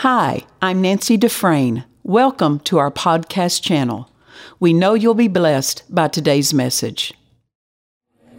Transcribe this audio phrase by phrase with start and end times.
[0.00, 1.86] Hi, I'm Nancy Dufresne.
[2.02, 4.10] Welcome to our podcast channel.
[4.60, 7.14] We know you'll be blessed by today's message.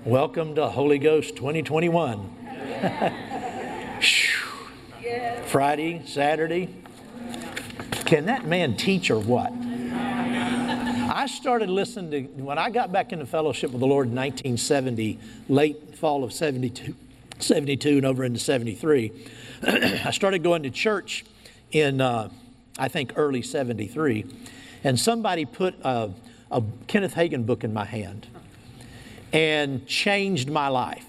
[0.06, 2.30] Welcome to Holy Ghost 2021.
[5.48, 6.76] Friday, Saturday.
[8.06, 9.52] Can that man teach or what?
[9.52, 15.18] I started listening to, when I got back into fellowship with the Lord in 1970,
[15.50, 16.94] late fall of 72,
[17.40, 19.12] 72 and over into 73,
[19.64, 21.26] I started going to church
[21.72, 22.30] in, uh,
[22.78, 24.26] I think, early 73,
[24.84, 26.12] and somebody put a,
[26.52, 28.28] a Kenneth Hagin book in my hand
[29.34, 31.06] and changed my life.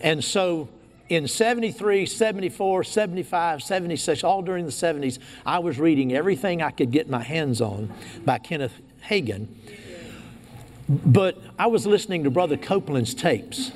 [0.00, 0.68] And so
[1.08, 6.90] in 73, 74, 75, 76, all during the 70s, I was reading everything I could
[6.90, 7.92] get my hands on
[8.24, 8.74] by Kenneth
[9.08, 9.46] Hagin.
[10.88, 13.72] But I was listening to Brother Copeland's tapes.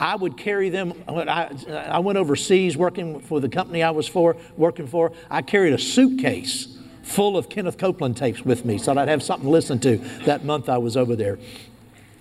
[0.00, 0.94] I would carry them.
[1.06, 5.12] I, I went overseas working for the company I was for, working for.
[5.30, 9.46] I carried a suitcase full of Kenneth Copeland tapes with me so I'd have something
[9.46, 11.38] to listen to that month I was over there.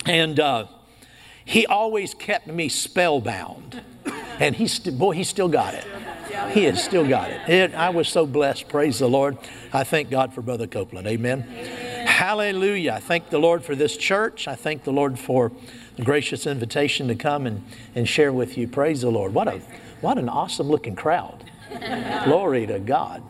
[0.05, 0.67] And uh,
[1.45, 3.81] he always kept me spellbound.
[4.39, 5.85] And he, st- boy, he still got it.
[6.51, 7.49] He has still got it.
[7.49, 7.75] it.
[7.75, 8.69] I was so blessed.
[8.69, 9.37] Praise the Lord.
[9.73, 11.07] I thank God for Brother Copeland.
[11.07, 11.41] Amen.
[12.07, 12.93] Hallelujah.
[12.93, 14.47] I thank the Lord for this church.
[14.47, 15.51] I thank the Lord for
[16.03, 17.63] gracious invitation to come and,
[17.95, 18.67] and share with you.
[18.67, 19.33] Praise the Lord.
[19.33, 19.61] What, a,
[20.01, 21.43] what an awesome looking crowd.
[22.25, 23.23] Glory to God.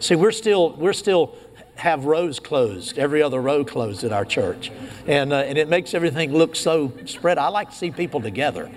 [0.00, 1.34] See, we're still, we're still
[1.76, 4.70] have rows closed, every other row closed at our church.
[5.06, 7.38] And, uh, and it makes everything look so spread.
[7.38, 8.70] I like to see people together.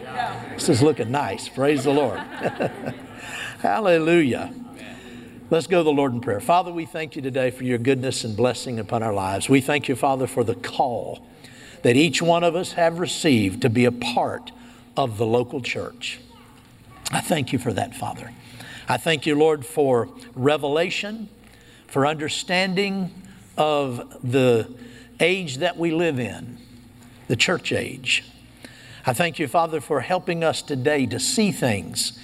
[0.54, 1.48] This is looking nice.
[1.48, 2.20] Praise the Lord.
[3.62, 4.54] Hallelujah.
[5.50, 6.40] Let's go to the Lord in prayer.
[6.40, 9.50] Father, we thank you today for your goodness and blessing upon our lives.
[9.50, 11.26] We thank you, Father, for the call
[11.84, 14.52] that each one of us have received to be a part
[14.98, 16.20] of the local church.
[17.12, 18.32] I thank you for that, Father.
[18.88, 21.30] I thank you, Lord, for revelation
[21.88, 23.12] for understanding
[23.58, 24.72] of the
[25.20, 26.58] age that we live in,
[27.28, 28.24] the church age.
[29.06, 32.20] I thank you, Father, for helping us today to see things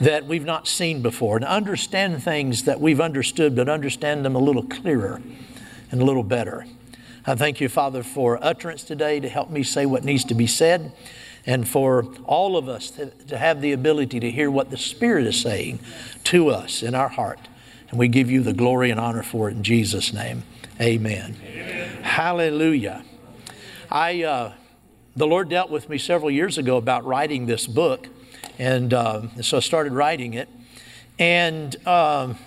[0.00, 4.38] that we've not seen before and understand things that we've understood, but understand them a
[4.38, 5.20] little clearer
[5.90, 6.66] and a little better.
[7.28, 10.46] I thank you, Father, for utterance today to help me say what needs to be
[10.46, 10.92] said
[11.44, 15.38] and for all of us to, have the ability to hear what the Spirit is
[15.38, 15.78] saying
[16.24, 17.38] to us in our heart.
[17.90, 20.42] And we give you the glory and honor for it in Jesus' name.
[20.80, 21.36] Amen.
[21.44, 22.02] Amen.
[22.02, 23.04] Hallelujah.
[23.90, 24.54] I, uh,
[25.14, 28.08] the Lord dealt with me several years ago about writing this book,
[28.58, 30.48] and uh, so I started writing it.
[31.18, 32.38] And um,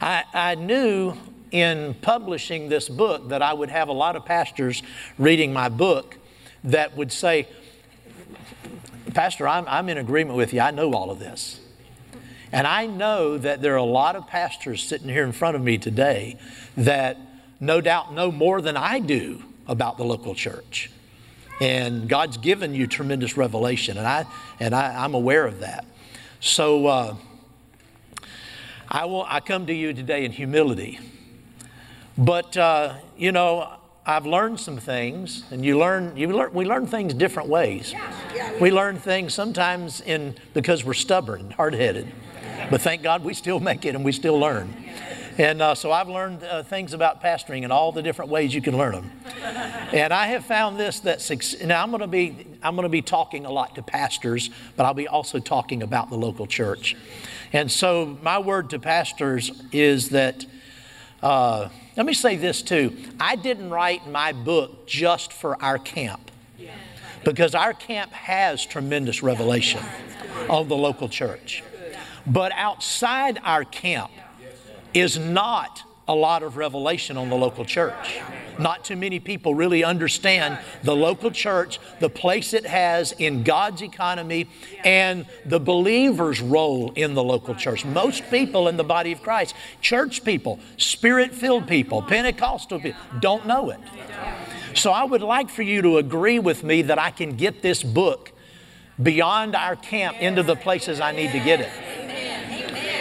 [0.00, 1.18] I, I knew
[1.52, 4.82] in publishing this book that I would have a lot of pastors
[5.18, 6.16] reading my book
[6.64, 7.46] that would say,
[9.14, 10.60] Pastor, I'm, I'm in agreement with you.
[10.60, 11.60] I know all of this.
[12.50, 15.62] And I know that there are a lot of pastors sitting here in front of
[15.62, 16.38] me today
[16.76, 17.18] that
[17.60, 20.90] no doubt know more than I do about the local church.
[21.60, 24.26] And God's given you tremendous revelation, and, I,
[24.58, 25.84] and I, am aware of that.
[26.40, 27.16] So uh,
[28.88, 30.98] I, will, I come to you today in humility.
[32.18, 36.86] But, uh, you know, I've learned some things, and you learn, you learn, we learn
[36.86, 37.94] things different ways.
[38.60, 42.12] We learn things sometimes in, because we're stubborn, hard headed.
[42.68, 44.74] But thank God we still make it and we still learn.
[45.38, 48.60] And uh, so I've learned uh, things about pastoring and all the different ways you
[48.60, 49.10] can learn them.
[49.92, 53.02] And I have found this that now I'm going to be I'm going to be
[53.02, 56.96] talking a lot to pastors, but I'll be also talking about the local church.
[57.52, 60.44] And so my word to pastors is that.
[61.22, 62.96] Uh, let me say this too.
[63.20, 66.30] I didn't write my book just for our camp
[67.24, 69.82] because our camp has tremendous revelation
[70.48, 71.62] of the local church.
[72.26, 74.10] But outside our camp
[74.94, 78.20] is not a lot of revelation on the local church.
[78.58, 83.82] Not too many people really understand the local church, the place it has in God's
[83.82, 84.48] economy,
[84.84, 87.84] and the believer's role in the local church.
[87.84, 93.46] Most people in the body of Christ, church people, spirit filled people, Pentecostal people, don't
[93.46, 93.80] know it.
[94.74, 97.82] So I would like for you to agree with me that I can get this
[97.82, 98.32] book
[99.02, 101.70] beyond our camp into the places I need to get it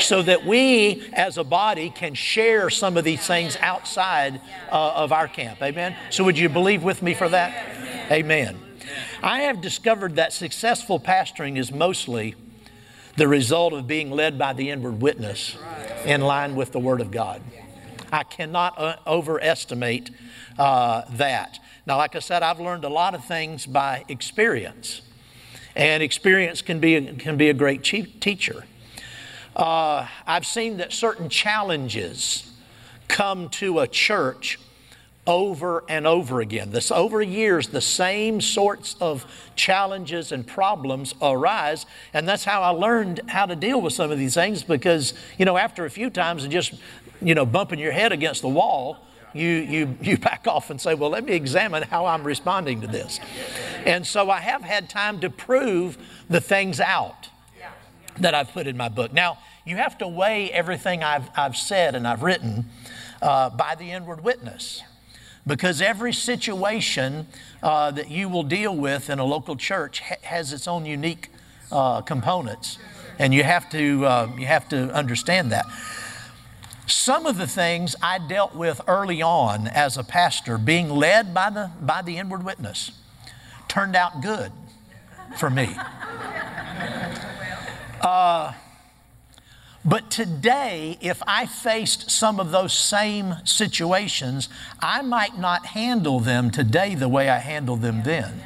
[0.01, 5.11] so that we as a body can share some of these things outside uh, of
[5.11, 5.61] our camp.
[5.61, 5.95] Amen?
[6.09, 8.11] So, would you believe with me for that?
[8.11, 8.59] Amen.
[9.23, 12.35] I have discovered that successful pastoring is mostly
[13.17, 15.57] the result of being led by the inward witness
[16.05, 17.41] in line with the Word of God.
[18.11, 20.09] I cannot uh, overestimate
[20.57, 21.59] uh, that.
[21.85, 25.01] Now, like I said, I've learned a lot of things by experience,
[25.75, 28.65] and experience can be, can be a great teacher.
[29.55, 32.51] Uh, I've seen that certain challenges
[33.07, 34.57] come to a church
[35.27, 36.71] over and over again.
[36.71, 39.25] This over years, the same sorts of
[39.55, 44.17] challenges and problems arise, and that's how I learned how to deal with some of
[44.17, 44.63] these things.
[44.63, 46.73] Because you know, after a few times and just
[47.21, 48.97] you know bumping your head against the wall,
[49.33, 52.87] you you you back off and say, "Well, let me examine how I'm responding to
[52.87, 53.19] this."
[53.85, 55.97] And so I have had time to prove
[56.29, 57.29] the things out
[58.19, 59.13] that I've put in my book.
[59.13, 62.65] Now you have to weigh everything I've I've said and I've written
[63.21, 64.83] uh, by the inward witness
[65.45, 67.27] because every situation
[67.63, 71.29] uh, that you will deal with in a local church ha- has its own unique
[71.71, 72.77] uh, components,
[73.17, 75.65] and you have to uh, you have to understand that.
[76.87, 81.49] Some of the things I dealt with early on as a pastor, being led by
[81.49, 82.91] the by the inward witness,
[83.67, 84.51] turned out good
[85.37, 85.75] for me.
[88.01, 88.53] Uh,
[89.83, 94.47] but today, if I faced some of those same situations,
[94.79, 98.43] I might not handle them today the way I handled them then.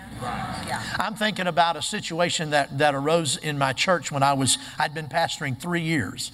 [0.97, 4.93] I'm thinking about a situation that, that arose in my church when I was, I'd
[4.93, 6.31] been pastoring three years.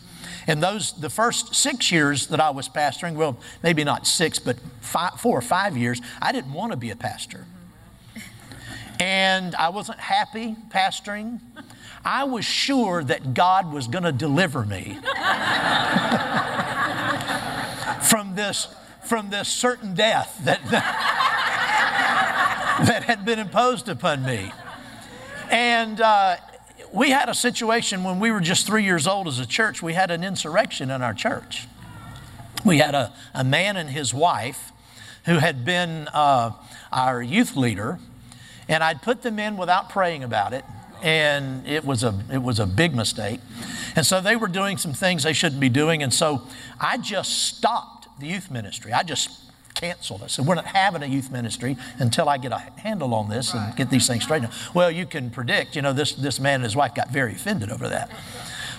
[0.47, 4.57] And those, the first six years that I was pastoring, well, maybe not six, but
[4.81, 7.45] five, four or five years, I didn't want to be a pastor.
[9.00, 11.39] And I wasn't happy pastoring.
[12.03, 14.98] I was sure that God was going to deliver me
[18.03, 18.68] from this
[19.03, 20.63] from this certain death that,
[22.86, 24.53] that had been imposed upon me.
[25.50, 26.38] And uh,
[26.94, 29.94] we had a situation when we were just three years old as a church, we
[29.94, 31.68] had an insurrection in our church.
[32.63, 34.71] We had a, a man and his wife
[35.25, 36.51] who had been uh,
[36.92, 38.00] our youth leader,
[38.69, 40.63] and I'd put them in without praying about it
[41.01, 43.39] and it was a it was a big mistake.
[43.95, 46.48] And so they were doing some things they shouldn't be doing, and so
[46.80, 48.94] I just stopped the youth ministry.
[48.94, 49.51] I just
[49.81, 50.21] canceled.
[50.21, 50.30] it.
[50.30, 53.75] said, We're not having a youth ministry until I get a handle on this and
[53.75, 54.53] get these things straightened.
[54.74, 57.71] Well, you can predict, you know, this, this man and his wife got very offended
[57.71, 58.12] over that.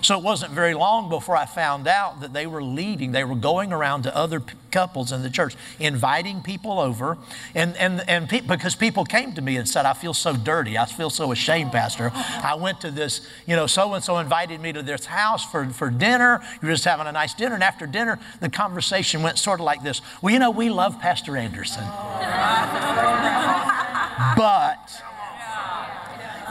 [0.02, 3.36] So it wasn't very long before I found out that they were leading, they were
[3.36, 7.16] going around to other p- couples in the church, inviting people over.
[7.54, 10.76] And, and, and pe- because people came to me and said, I feel so dirty.
[10.76, 12.10] I feel so ashamed, Pastor.
[12.14, 15.66] I went to this, you know, so and so invited me to this house for,
[15.66, 16.40] for dinner.
[16.60, 17.54] You were just having a nice dinner.
[17.54, 20.98] And after dinner, the conversation went sort of like this Well, you know, we love
[20.98, 21.84] Pastor Anderson.
[24.36, 25.11] but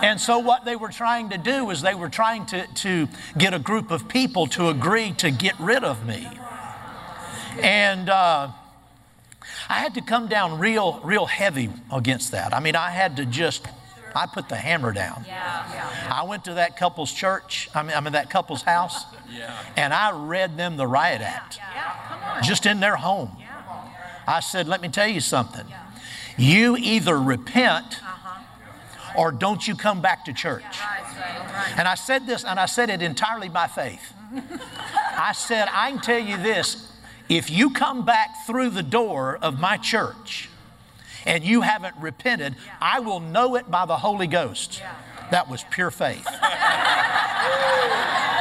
[0.01, 3.07] and so, what they were trying to do is they were trying to, to
[3.37, 6.27] get a group of people to agree to get rid of me.
[7.61, 8.51] And uh,
[9.69, 12.53] I had to come down real, real heavy against that.
[12.53, 13.67] I mean, I had to just,
[14.15, 15.23] I put the hammer down.
[16.09, 19.05] I went to that couple's church, I mean, I mean that couple's house,
[19.75, 21.59] and I read them the riot act
[22.43, 23.31] just in their home.
[24.27, 25.65] I said, let me tell you something.
[26.37, 27.99] You either repent
[29.17, 30.63] or don't you come back to church.
[31.77, 34.13] And I said this, and I said it entirely by faith.
[35.17, 36.91] I said, I can tell you this
[37.29, 40.49] if you come back through the door of my church
[41.25, 44.81] and you haven't repented, I will know it by the Holy Ghost.
[45.31, 46.25] That was pure faith.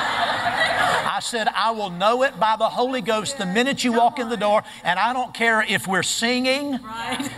[1.20, 4.30] I said, I will know it by the Holy Ghost the minute you walk in
[4.30, 7.30] the door, and I don't care if we're singing, right.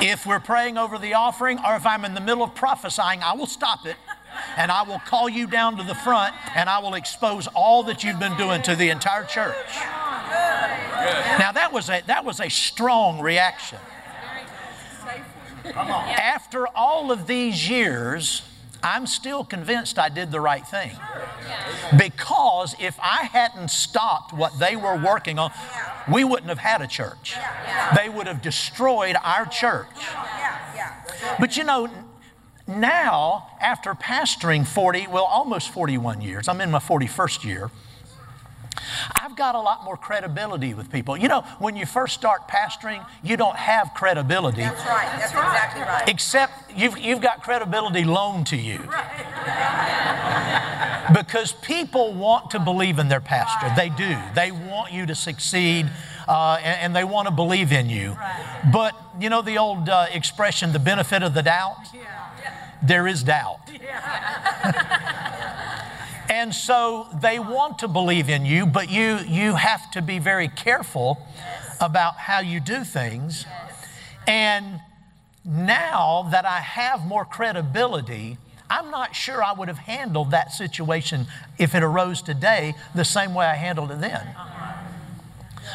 [0.02, 3.34] if we're praying over the offering, or if I'm in the middle of prophesying, I
[3.34, 3.96] will stop it.
[4.56, 8.04] And I will call you down to the front and I will expose all that
[8.04, 9.76] you've been doing to the entire church.
[11.38, 13.78] Now that was a that was a strong reaction.
[15.74, 18.42] After all of these years,
[18.82, 20.92] I'm still convinced I did the right thing.
[21.96, 25.52] Because if I hadn't stopped what they were working on,
[26.10, 27.36] we wouldn't have had a church.
[27.96, 29.86] They would have destroyed our church.
[31.38, 31.88] But you know,
[32.66, 37.70] now, after pastoring 40, well, almost 41 years, I'm in my 41st year.
[39.20, 41.16] I've got a lot more credibility with people.
[41.16, 44.62] You know, when you first start pastoring, you don't have credibility.
[44.62, 45.18] That's right.
[45.18, 46.08] That's exactly right.
[46.08, 48.78] Except you've, you've got credibility loaned to you.
[48.78, 49.22] Right.
[51.14, 53.72] because people want to believe in their pastor.
[53.76, 54.16] They do.
[54.34, 55.88] They want you to succeed.
[56.28, 58.10] Uh, and, and, they want to believe in you.
[58.10, 58.70] Right.
[58.72, 61.76] But you know the old uh, expression, the benefit of the doubt?
[61.94, 62.00] Yeah.
[62.82, 63.60] There is doubt.
[66.28, 70.48] And so they want to believe in you, but you, you have to be very
[70.48, 71.18] careful
[71.80, 73.44] about how you do things.
[74.26, 74.80] And
[75.44, 81.26] now that I have more credibility, I'm not sure I would have handled that situation
[81.58, 84.26] if it arose today the same way I handled it then.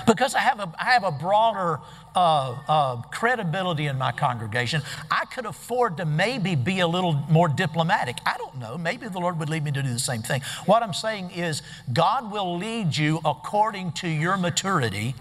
[0.06, 1.80] Because I have a, I have a broader
[2.16, 7.48] uh, uh, credibility in my congregation, I could afford to maybe be a little more
[7.48, 8.18] diplomatic.
[8.26, 8.78] I don't know.
[8.78, 10.42] Maybe the Lord would lead me to do the same thing.
[10.66, 15.16] What I'm saying is, God will lead you according to your maturity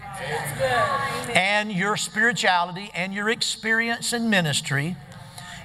[1.33, 4.95] and your spirituality and your experience in ministry.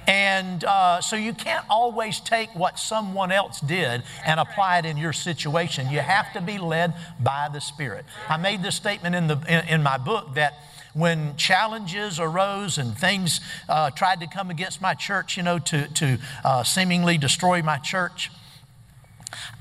[0.07, 4.95] And uh, so you can't always take what someone else did and apply it in
[4.95, 5.89] your situation.
[5.91, 8.05] You have to be led by the Spirit.
[8.29, 10.53] I made this statement in, the, in, in my book that
[10.97, 13.39] when challenges arose and things
[13.69, 17.77] uh, tried to come against my church, you know, to, to uh, seemingly destroy my
[17.77, 18.31] church,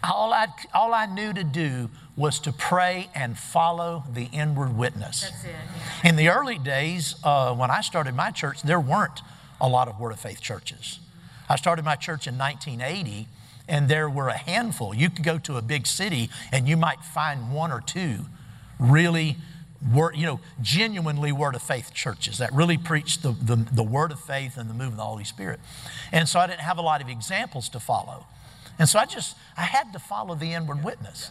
[0.02, 5.31] all I, all I knew to do was to pray and follow the inward witness.
[5.45, 6.09] Yeah.
[6.09, 9.21] In the early days, uh, when I started my church, there weren't
[9.61, 11.00] a lot of Word of Faith churches.
[11.49, 13.28] I started my church in 1980,
[13.69, 14.95] and there were a handful.
[14.95, 18.26] You could go to a big city, and you might find one or two
[18.78, 19.37] really
[19.95, 24.12] word, you know, genuinely word of faith churches that really preach the, the, the, word
[24.12, 25.61] of faith and the move of the Holy Spirit.
[26.12, 28.26] And so I didn't have a lot of examples to follow.
[28.78, 31.30] And so I just, I had to follow the inward witness.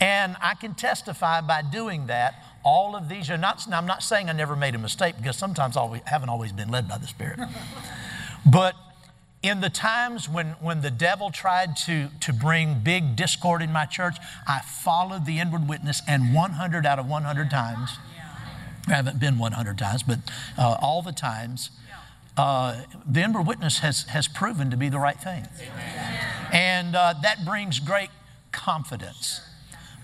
[0.00, 4.28] And I can testify by doing that all of these are not, I'm not saying
[4.28, 7.38] I never made a mistake because sometimes I haven't always been led by the Spirit.
[8.46, 8.74] but
[9.42, 13.86] in the times when, when the devil tried to, to bring big discord in my
[13.86, 14.16] church,
[14.46, 17.98] I followed the inward witness, and 100 out of 100 times,
[18.86, 20.18] I haven't been 100 times, but
[20.58, 21.70] uh, all the times,
[22.36, 25.46] uh, the inward witness has, has proven to be the right thing.
[26.52, 28.10] And uh, that brings great
[28.52, 29.40] confidence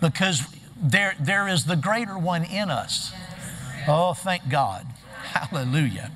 [0.00, 0.42] because
[0.80, 3.12] there, there is the greater one in us.
[3.86, 4.86] Oh, thank God.
[5.32, 6.10] Hallelujah.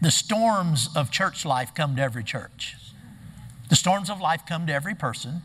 [0.00, 2.76] The storms of church life come to every church.
[3.68, 5.42] The storms of life come to every person.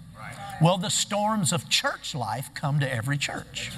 [0.61, 3.71] Well, the storms of church life come to every church.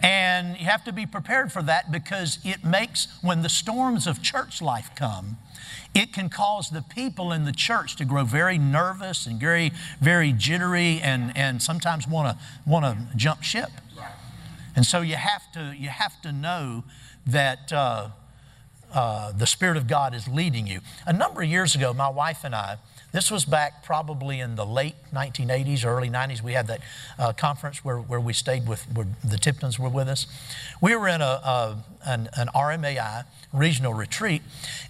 [0.00, 4.22] And you have to be prepared for that because it makes, when the storms of
[4.22, 5.38] church life come,
[5.94, 10.32] it can cause the people in the church to grow very nervous and very, very
[10.32, 13.70] jittery and, and sometimes want to want to jump ship.
[14.76, 16.84] And so you have to, you have to know
[17.26, 18.10] that uh,
[18.92, 20.80] uh, the Spirit of God is leading you.
[21.06, 22.78] A number of years ago, my wife and I,
[23.10, 26.42] this was back probably in the late 1980s, early 90s.
[26.42, 26.80] We had that
[27.18, 30.26] uh, conference where, where we stayed with, where the Tiptons were with us.
[30.80, 34.42] We were in a, a an, an RMAI regional retreat,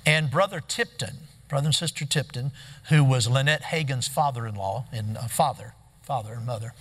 [0.05, 2.51] and Brother Tipton, brother and sister Tipton,
[2.89, 6.75] who was Lynette Hagin's father-in-law and uh, father, father and mother,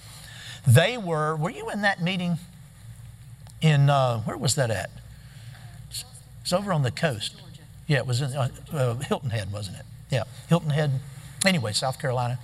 [0.66, 1.36] they were.
[1.36, 2.38] Were you in that meeting?
[3.62, 4.90] In uh, where was that at?
[6.48, 7.34] It's over on the coast.
[7.34, 7.62] Georgia.
[7.88, 9.86] Yeah, it was in uh, uh, Hilton Head, wasn't it?
[10.10, 10.92] Yeah, Hilton Head.
[11.46, 12.40] Anyway, South Carolina.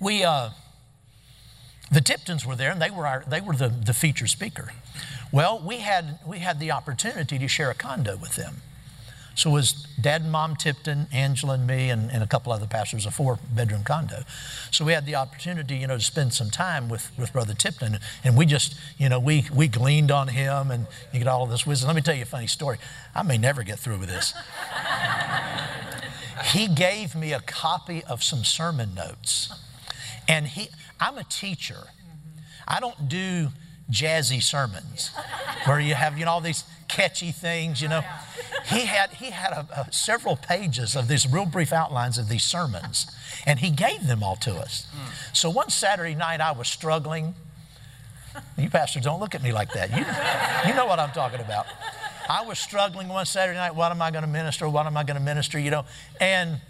[0.00, 0.48] We, uh,
[1.92, 4.72] the Tiptons were there, and they were our, they were the, the feature speaker.
[5.30, 8.62] Well, we had we had the opportunity to share a condo with them.
[9.40, 12.66] So it was dad and mom Tipton, Angela and me, and, and a couple other
[12.66, 14.24] pastors, a four bedroom condo.
[14.70, 18.00] So we had the opportunity, you know, to spend some time with, with Brother Tipton.
[18.22, 21.48] And we just, you know, we, we gleaned on him and you get all of
[21.48, 21.86] this wisdom.
[21.86, 22.76] Let me tell you a funny story.
[23.14, 24.34] I may never get through with this.
[26.52, 29.58] he gave me a copy of some sermon notes.
[30.28, 30.68] And he,
[31.00, 31.84] I'm a teacher.
[32.68, 33.48] I don't do
[33.90, 35.12] jazzy sermons
[35.64, 38.02] where you have, you know, all these catchy things, you know.
[38.66, 42.44] He had, he had a, a, several pages of these real brief outlines of these
[42.44, 43.06] sermons,
[43.46, 44.86] and he gave them all to us.
[44.92, 45.10] Hmm.
[45.32, 47.34] So one Saturday night, I was struggling.
[48.58, 49.90] You pastors, don't look at me like that.
[49.90, 50.04] You,
[50.68, 51.66] you know what I'm talking about.
[52.28, 53.74] I was struggling one Saturday night.
[53.74, 54.68] What am I going to minister?
[54.68, 55.58] What am I going to minister?
[55.58, 55.84] You know,
[56.20, 56.60] and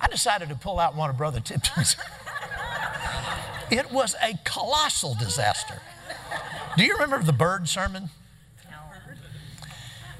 [0.00, 1.96] I decided to pull out one of Brother Tipton's.
[3.70, 5.80] it was a colossal disaster.
[6.76, 8.10] Do you remember the bird sermon?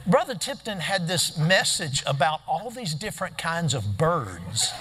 [0.06, 4.72] Brother Tipton had this message about all these different kinds of birds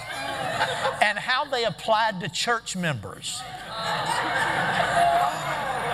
[1.00, 3.40] and how they applied to church members.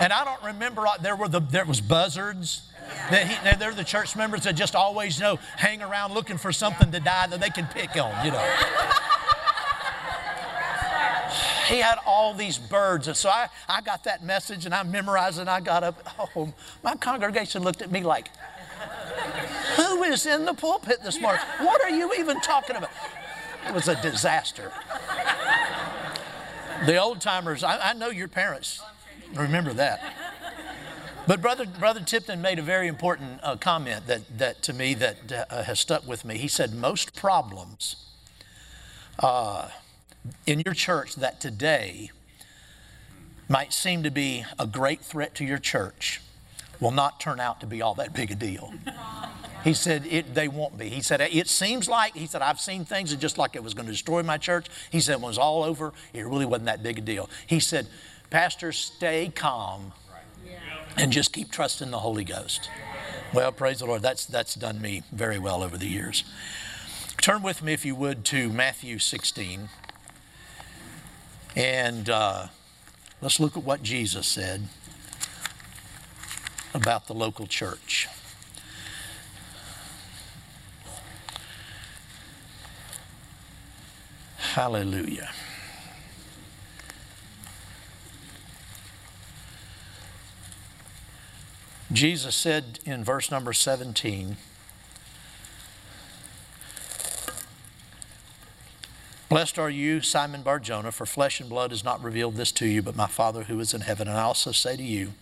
[0.01, 2.63] And I don't remember, uh, there, were the, there was buzzards.
[3.11, 6.53] That he, they're the church members that just always you know hang around looking for
[6.53, 8.55] something to die that they can pick on, you know.
[11.69, 13.09] he had all these birds.
[13.09, 16.03] And so I, I got that message and I memorized it and I got up.
[16.35, 18.31] Oh, my congregation looked at me like,
[19.77, 21.41] who is in the pulpit this morning?
[21.59, 22.91] What are you even talking about?
[23.67, 24.73] It was a disaster.
[26.87, 28.81] The old timers, I, I know your parents
[29.35, 30.15] remember that.
[31.27, 35.47] But brother, brother Tipton made a very important uh, comment that, that to me that
[35.51, 36.39] uh, has stuck with me.
[36.39, 37.97] He said most problems
[39.19, 39.69] uh,
[40.47, 42.11] in your church that today
[43.49, 46.23] might seem to be a great threat to your church
[46.81, 48.73] will not turn out to be all that big a deal.
[49.65, 50.89] He said, it, they won't be.
[50.89, 53.75] He said, it seems like, he said, I've seen things that just like it was
[53.75, 54.67] going to destroy my church.
[54.91, 57.29] He said, when it was all over, it really wasn't that big a deal.
[57.47, 57.89] He said,
[58.31, 59.93] Pastor, stay calm
[60.97, 62.71] and just keep trusting the Holy Ghost.
[63.35, 64.03] Well, praise the Lord.
[64.03, 66.25] That's, that's done me very well over the years.
[67.21, 69.69] Turn with me, if you would, to Matthew 16.
[71.57, 72.47] And uh,
[73.21, 74.69] let's look at what Jesus said
[76.75, 78.09] about the local church.
[84.37, 85.31] Hallelujah.
[91.93, 94.37] Jesus said in verse number 17,
[99.29, 102.83] Blessed are you, Simon Barjona, for flesh and blood has not revealed this to you,
[102.83, 104.09] but my Father who is in heaven.
[104.09, 105.13] And I also say to you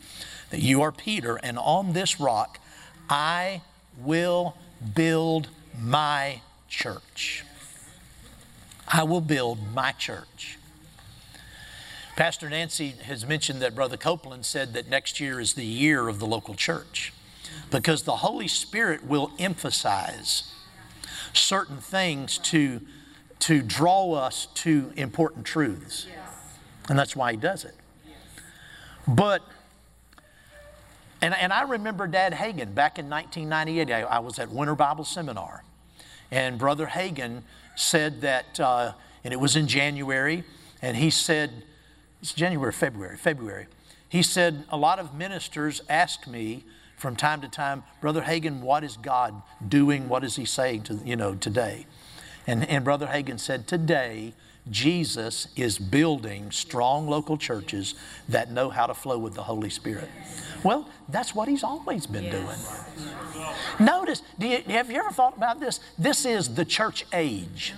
[0.50, 2.58] that you are Peter, and on this rock
[3.08, 3.62] I
[3.98, 4.56] will
[4.94, 5.48] build
[5.78, 7.44] my church.
[8.88, 10.58] I will build my church.
[12.16, 16.18] Pastor Nancy has mentioned that Brother Copeland said that next year is the year of
[16.18, 17.12] the local church
[17.70, 20.52] because the Holy Spirit will emphasize
[21.34, 22.80] certain things to,
[23.40, 26.06] to draw us to important truths.
[26.88, 27.74] And that's why he does it.
[29.06, 29.42] But,
[31.22, 35.64] and, and I remember Dad Hagin back in 1998, I, was at Winter Bible Seminar,
[36.30, 37.42] and Brother Hagin
[37.74, 38.92] said that, uh,
[39.24, 40.44] and it was in January,
[40.82, 41.62] and he said,
[42.20, 43.66] it's January, February, February.
[44.08, 46.64] He said, a lot of ministers ask me
[46.96, 50.08] from time to time, Brother Hagin, what is God doing?
[50.08, 51.86] What is He saying to, you know, today?
[52.46, 54.32] And, and Brother Hagin said, today,
[54.70, 57.94] Jesus is building strong local churches
[58.28, 60.08] that know how to flow with the Holy Spirit.
[60.64, 62.56] Well, that's what he's always been doing.
[63.78, 65.80] Notice, do you, have you ever thought about this?
[65.98, 67.74] This is the church age.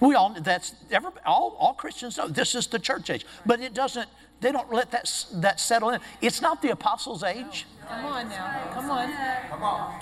[0.00, 3.72] We all that's every, all, all Christians know this is the church age, but it
[3.72, 4.08] doesn't.
[4.40, 6.00] They don't let that that settle in.
[6.20, 7.66] It's not the apostles' age.
[7.88, 9.12] Come on now, come on,
[9.48, 10.00] come on.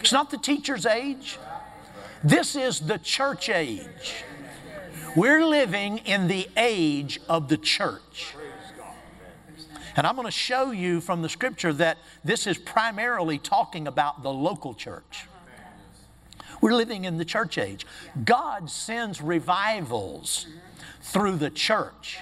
[0.00, 1.38] It's not the teacher's age.
[2.24, 4.24] This is the church age.
[5.14, 8.34] We're living in the age of the church.
[9.96, 14.22] And I'm going to show you from the scripture that this is primarily talking about
[14.22, 15.26] the local church.
[16.60, 17.86] We're living in the church age.
[18.24, 20.46] God sends revivals
[21.00, 22.18] through the church.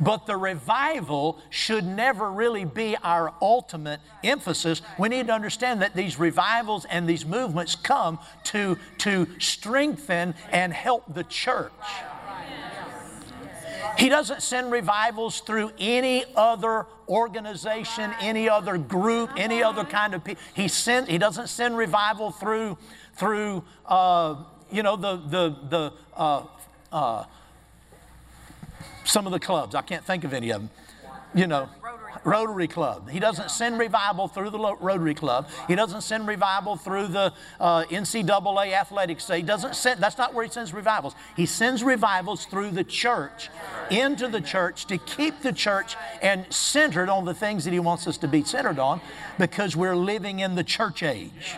[0.00, 4.82] But the revival should never really be our ultimate emphasis.
[4.98, 10.72] We need to understand that these revivals and these movements come to, to strengthen and
[10.72, 11.72] help the church.
[13.98, 20.22] He doesn't send revivals through any other organization, any other group, any other kind of
[20.22, 20.42] people.
[20.54, 22.76] He, send, he doesn't send revival through
[23.16, 24.36] through, uh,
[24.70, 26.46] you know, the, the, the, uh,
[26.92, 27.24] uh,
[29.06, 29.74] some of the clubs.
[29.74, 30.70] I can't think of any of them.
[31.34, 31.68] You know,
[32.24, 33.10] Rotary Club.
[33.10, 35.48] He doesn't send revival through the Rotary Club.
[35.68, 39.28] He doesn't send revival through the uh, NCAA athletics.
[39.28, 41.14] He doesn't send, that's not where he sends revivals.
[41.36, 43.50] He sends revivals through the church,
[43.90, 48.06] into the church, to keep the church and centered on the things that he wants
[48.06, 49.00] us to be centered on
[49.38, 51.56] because we're living in the church age.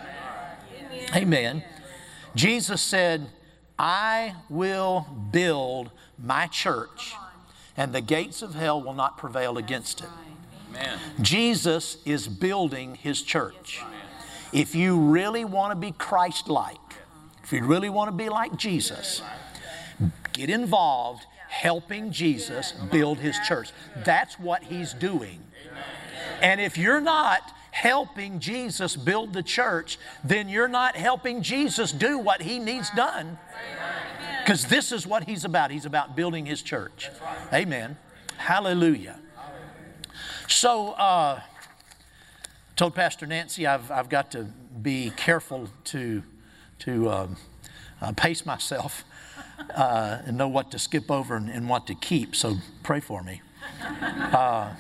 [1.15, 1.65] Amen.
[2.35, 3.29] Jesus said,
[3.79, 7.15] I will build my church,
[7.79, 10.09] and the gates of hell will not prevail against it.
[10.69, 10.99] Amen.
[11.23, 13.83] Jesus is building his church.
[14.53, 16.77] If you really want to be Christ like,
[17.45, 19.23] if you really want to be like Jesus,
[20.33, 23.71] get involved helping Jesus build his church.
[24.05, 25.41] That's what he's doing.
[26.43, 32.19] And if you're not, helping Jesus build the church, then you're not helping Jesus do
[32.19, 33.39] what he needs done.
[34.49, 35.71] Because this is what he's about.
[35.71, 37.11] He's about building his church.
[37.53, 37.99] Amen.
[38.39, 39.19] Hallelujah.
[40.47, 41.43] So, uh,
[42.75, 44.45] told Pastor Nancy I've, I've got to
[44.81, 46.23] be careful to,
[46.79, 47.37] to um,
[48.01, 49.05] uh, pace myself
[49.77, 52.35] uh, and know what to skip over and, and, what to keep.
[52.35, 53.43] So, pray for me.
[53.83, 54.73] Uh,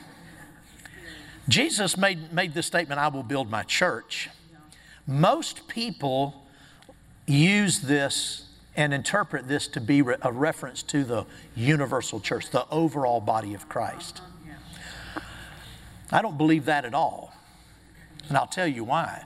[1.46, 4.30] Jesus made, made this statement I will build my church.
[5.06, 6.46] Most people
[7.26, 8.47] use this
[8.78, 13.68] and interpret this to be a reference to the universal church, the overall body of
[13.68, 14.22] Christ.
[16.12, 17.34] I don't believe that at all.
[18.28, 19.24] And I'll tell you why.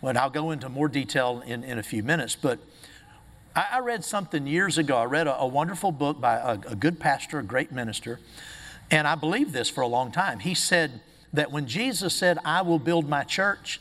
[0.00, 2.58] Well, I'll go into more detail in, in a few minutes, but
[3.54, 4.96] I, I read something years ago.
[4.96, 8.18] I read a, a wonderful book by a, a good pastor, a great minister,
[8.90, 10.38] and I believed this for a long time.
[10.38, 11.02] He said
[11.34, 13.78] that when Jesus said, I will build my church,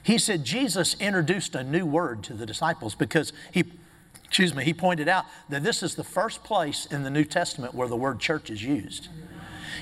[0.00, 3.64] he said Jesus introduced a new word to the disciples because he,
[4.28, 7.74] excuse me, he pointed out that this is the first place in the New Testament
[7.74, 9.08] where the word church is used.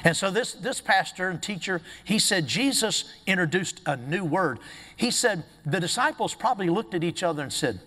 [0.04, 4.60] And so this, this pastor and teacher, he said Jesus introduced a new word.
[4.96, 7.80] He said the disciples probably looked at each other and said,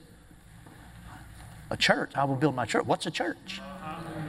[1.69, 2.85] A church, I will build my church.
[2.85, 3.61] What's a church?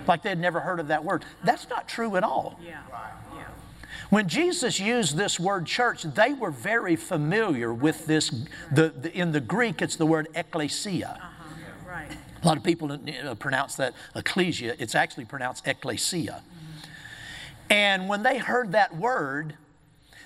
[0.06, 1.24] Like they had never heard of that word.
[1.44, 2.60] That's not true at all.
[2.64, 2.80] Yeah.
[3.34, 3.44] Yeah.
[4.08, 8.30] When Jesus used this word church, they were very familiar with this.
[8.72, 11.29] The, the in the Greek, it's the word ecclesia.
[12.42, 14.74] A lot of people uh, pronounce that ecclesia.
[14.78, 16.42] It's actually pronounced ecclesia.
[17.68, 19.54] And when they heard that word,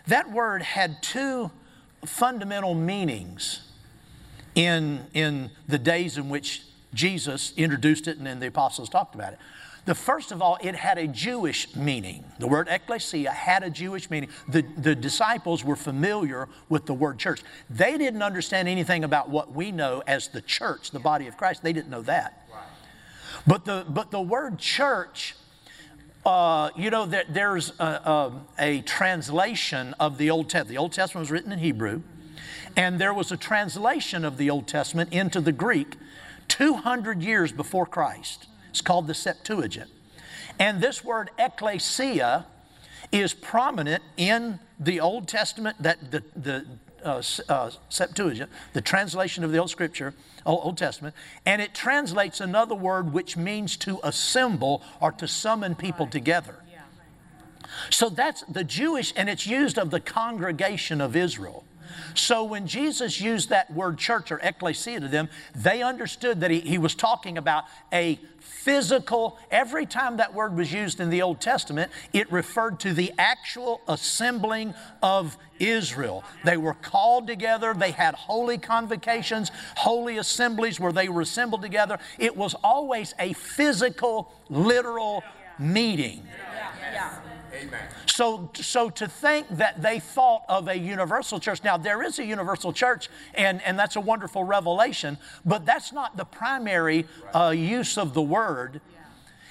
[0.06, 1.50] that word had two
[2.06, 3.70] fundamental meanings
[4.54, 6.62] in, in the days in which
[6.94, 9.38] Jesus introduced it and then the apostles talked about it.
[9.84, 12.24] The first of all, it had a Jewish meaning.
[12.38, 14.30] The word ecclesia had a Jewish meaning.
[14.48, 17.42] The, the disciples were familiar with the word church.
[17.68, 21.62] They didn't understand anything about what we know as the church, the body of Christ.
[21.62, 22.48] They didn't know that.
[23.46, 25.34] But the, but the word church,
[26.24, 30.68] uh, you know, there, there's a, a, a translation of the Old Testament.
[30.68, 32.02] The Old Testament was written in Hebrew,
[32.74, 35.96] and there was a translation of the Old Testament into the Greek
[36.48, 38.46] 200 years before Christ.
[38.70, 39.90] It's called the Septuagint.
[40.58, 42.46] And this word ecclesia
[43.12, 46.66] is prominent in the Old Testament, that the, the
[47.04, 50.14] uh, uh, Septuagint, the translation of the Old Scripture,
[50.46, 51.14] Old, Old Testament,
[51.46, 56.56] and it translates another word which means to assemble or to summon people together.
[57.90, 61.64] So that's the Jewish, and it's used of the congregation of Israel.
[62.14, 66.60] So when Jesus used that word church or ecclesia to them, they understood that he,
[66.60, 68.18] he was talking about a
[68.64, 73.12] physical, every time that word was used in the Old Testament, it referred to the
[73.18, 76.24] actual assembling of Israel.
[76.44, 81.98] They were called together, they had holy convocations, holy assemblies where they were assembled together.
[82.18, 85.22] It was always a physical, literal
[85.58, 86.26] meeting.
[87.54, 87.88] Amen.
[88.06, 92.24] So, so to think that they thought of a universal church, now there is a
[92.24, 97.96] universal church, and, and that's a wonderful revelation, but that's not the primary uh, use
[97.96, 98.80] of the word.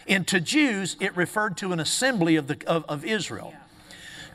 [0.07, 3.53] And to Jews, it referred to an assembly of, the, of, of Israel.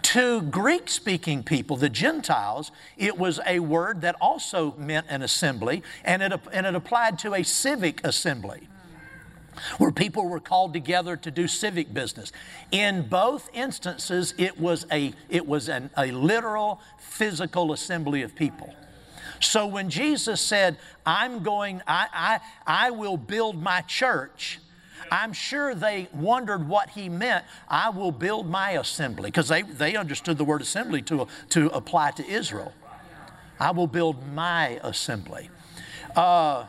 [0.03, 5.83] To Greek speaking people, the Gentiles, it was a word that also meant an assembly,
[6.05, 8.69] and it, and it applied to a civic assembly
[9.79, 12.33] where people were called together to do civic business.
[12.71, 18.75] In both instances, it was a, it was an, a literal physical assembly of people.
[19.41, 24.59] So when Jesus said, I'm going, I, I, I will build my church,
[25.11, 27.45] I'm sure they wondered what he meant.
[27.69, 32.11] I will build my assembly, because they, they understood the word assembly to, to apply
[32.13, 32.73] to Israel.
[33.61, 35.51] I will build my assembly.
[36.15, 36.65] Uh,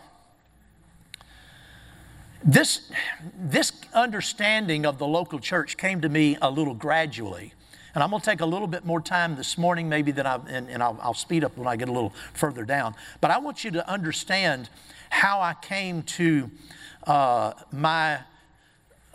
[2.43, 2.89] this,
[3.38, 7.54] this understanding of the local church came to me a little gradually.
[7.95, 10.39] And I'm going to take a little bit more time this morning, maybe that I,
[10.47, 12.95] and, and I'll, I'll speed up when I get a little further down.
[13.19, 14.69] But I want you to understand
[15.10, 16.52] how I came to
[17.08, 18.19] uh, my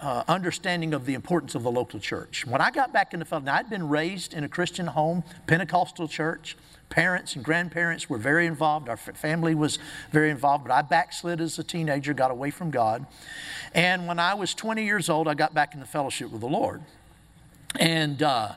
[0.00, 2.46] uh, understanding of the importance of the local church.
[2.46, 6.56] When I got back into Philadelphia, I'd been raised in a Christian home, Pentecostal church.
[6.94, 8.88] Parents and grandparents were very involved.
[8.88, 9.80] Our family was
[10.12, 13.04] very involved, but I backslid as a teenager, got away from God.
[13.74, 16.46] And when I was 20 years old, I got back in the fellowship with the
[16.46, 16.82] Lord.
[17.80, 18.52] And uh,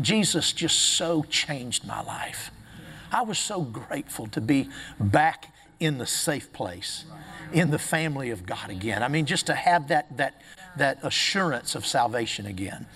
[0.00, 2.50] Jesus just so changed my life.
[3.12, 7.04] I was so grateful to be back in the safe place,
[7.52, 9.02] in the family of God again.
[9.02, 10.40] I mean, just to have that, that,
[10.78, 12.86] that assurance of salvation again.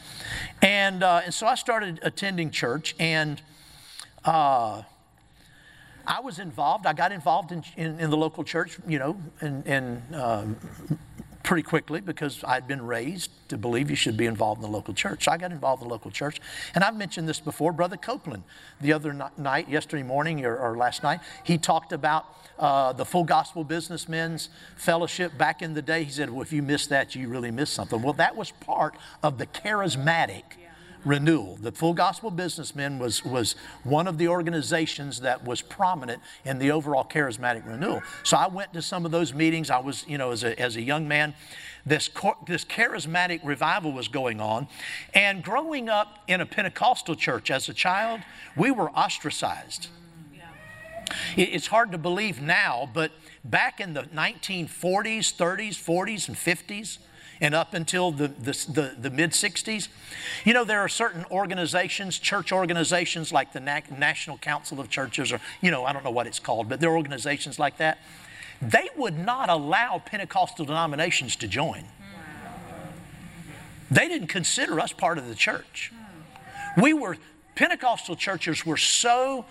[0.63, 3.43] And, uh, and so I started attending church, and
[4.29, 4.83] uh,
[6.07, 6.87] I was involved.
[6.87, 10.57] I got involved in, in, in the local church, you know, and, and um,
[11.43, 14.93] pretty quickly because I'd been raised to believe you should be involved in the local
[14.93, 15.25] church.
[15.25, 16.43] So I got involved in the local church.
[16.75, 17.73] And I've mentioned this before.
[17.73, 18.43] Brother Copeland,
[18.83, 22.27] the other night, yesterday morning or, or last night, he talked about
[22.59, 26.05] uh, the Full Gospel Businessmen's Fellowship back in the day.
[26.05, 28.03] He said, Well, if you missed that, you really missed something.
[28.03, 30.43] Well, that was part of the charismatic
[31.05, 31.57] renewal.
[31.61, 36.71] The Full Gospel Businessmen was, was one of the organizations that was prominent in the
[36.71, 38.03] overall charismatic renewal.
[38.25, 39.71] So I went to some of those meetings.
[39.71, 41.35] I was, you know, as a, as a young man,
[41.87, 42.11] this,
[42.47, 44.69] this charismatic revival was going on.
[45.15, 48.21] And growing up in a Pentecostal church as a child,
[48.57, 49.89] we were ostracized.
[51.37, 56.99] It's hard to believe now, but back in the 1940s, 30s, 40s, and 50s,
[57.41, 59.89] and up until the, the, the, the mid 60s.
[60.45, 65.41] You know, there are certain organizations, church organizations like the National Council of Churches, or,
[65.61, 67.99] you know, I don't know what it's called, but there are organizations like that.
[68.61, 71.85] They would not allow Pentecostal denominations to join.
[73.91, 75.93] They didn't consider us part of the church.
[76.77, 77.17] We were,
[77.55, 79.47] Pentecostal churches were so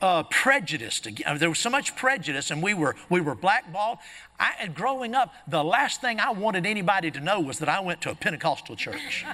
[0.00, 1.08] uh, prejudiced.
[1.38, 3.98] There was so much prejudice, and we were we were blackballed.
[4.38, 8.02] I, growing up, the last thing I wanted anybody to know was that I went
[8.02, 9.24] to a Pentecostal church.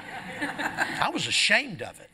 [0.41, 2.12] I was ashamed of it.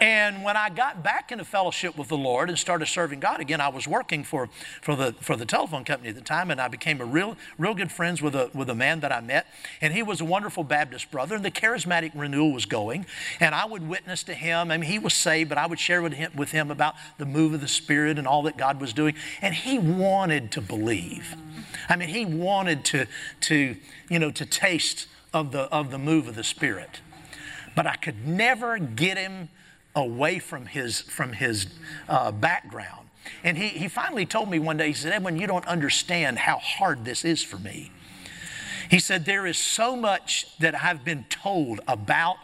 [0.00, 3.60] And when I got back into fellowship with the Lord and started serving God again,
[3.60, 4.48] I was working for,
[4.80, 7.74] for, the, for the telephone company at the time, and I became a real, real
[7.74, 9.46] good friends with a, with a man that I met.
[9.80, 13.06] And he was a wonderful Baptist brother, and the charismatic renewal was going.
[13.38, 14.70] And I would witness to him.
[14.70, 17.26] I mean, he was saved, but I would share with him, with him about the
[17.26, 19.14] move of the Spirit and all that God was doing.
[19.40, 21.36] And he wanted to believe.
[21.88, 23.06] I mean, he wanted to,
[23.42, 23.76] to
[24.08, 27.00] you know, to taste of the, of the move of the Spirit.
[27.74, 29.48] But I could never get him
[29.94, 31.66] away from his, from his
[32.08, 33.08] uh, background.
[33.44, 36.58] And he, he finally told me one day, he said, Edwin, you don't understand how
[36.58, 37.92] hard this is for me.
[38.90, 42.36] He said, There is so much that I've been told about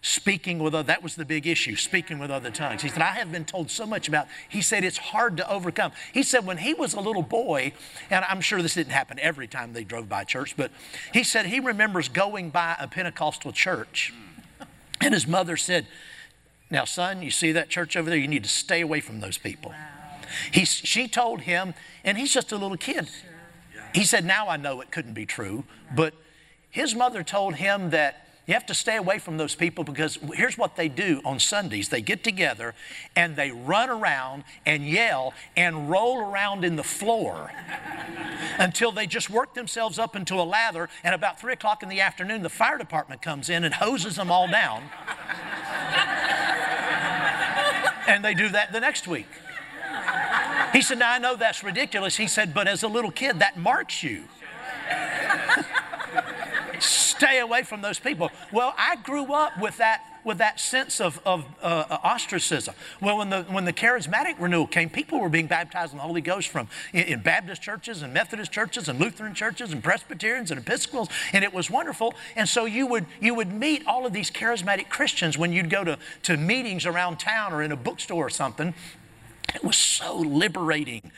[0.00, 3.10] speaking with other that was the big issue speaking with other tongues he said i
[3.10, 6.56] have been told so much about he said it's hard to overcome he said when
[6.56, 7.72] he was a little boy
[8.08, 10.70] and i'm sure this didn't happen every time they drove by church but
[11.12, 14.14] he said he remembers going by a pentecostal church
[15.00, 15.84] and his mother said
[16.70, 18.18] now, son, you see that church over there?
[18.18, 19.72] You need to stay away from those people.
[20.52, 23.08] He, she told him, and he's just a little kid.
[23.94, 26.12] He said, Now I know it couldn't be true, but
[26.70, 30.56] his mother told him that you have to stay away from those people because here's
[30.56, 32.74] what they do on Sundays they get together
[33.14, 37.50] and they run around and yell and roll around in the floor
[38.58, 40.88] until they just work themselves up into a lather.
[41.04, 44.30] And about three o'clock in the afternoon, the fire department comes in and hoses them
[44.30, 44.84] all down.
[48.08, 49.28] And they do that the next week.
[50.72, 52.16] He said, Now I know that's ridiculous.
[52.16, 54.24] He said, But as a little kid, that marks you.
[56.80, 58.30] Stay away from those people.
[58.50, 62.74] Well, I grew up with that with that sense of, of uh, ostracism.
[63.00, 66.20] Well, when the, when the charismatic renewal came, people were being baptized in the Holy
[66.20, 70.60] Ghost from in, in, Baptist churches and Methodist churches and Lutheran churches and Presbyterians and
[70.60, 72.14] Episcopals, and it was wonderful.
[72.36, 75.84] And so you would, you would meet all of these charismatic Christians when you'd go
[75.84, 78.74] to, to meetings around town or in a bookstore or something.
[79.54, 81.10] It was so liberating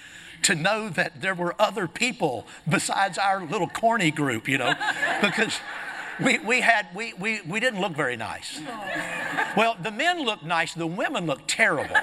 [0.42, 4.74] to know that there were other people besides our little corny group, you know,
[5.20, 5.58] because
[6.22, 8.60] we, we, had, we, we, we didn't look very nice.
[9.56, 11.96] Well, the men looked nice, the women looked terrible.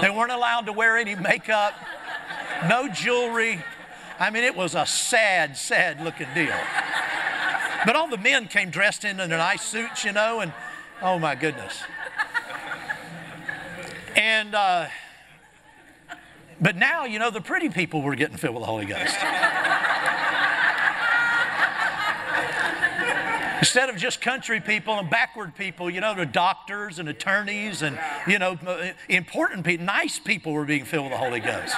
[0.00, 1.74] They weren't allowed to wear any makeup,
[2.68, 3.62] no jewelry.
[4.18, 6.56] I mean, it was a sad, sad looking deal.
[7.86, 10.52] But all the men came dressed in their nice suits, you know, and
[11.00, 11.82] oh my goodness.
[14.16, 14.88] And, uh,
[16.60, 19.16] but now, you know, the pretty people were getting filled with the Holy Ghost.
[23.58, 27.98] Instead of just country people and backward people, you know, the doctors and attorneys and,
[28.26, 28.56] you know,
[29.08, 31.76] important people, nice people were being filled with the Holy Ghost.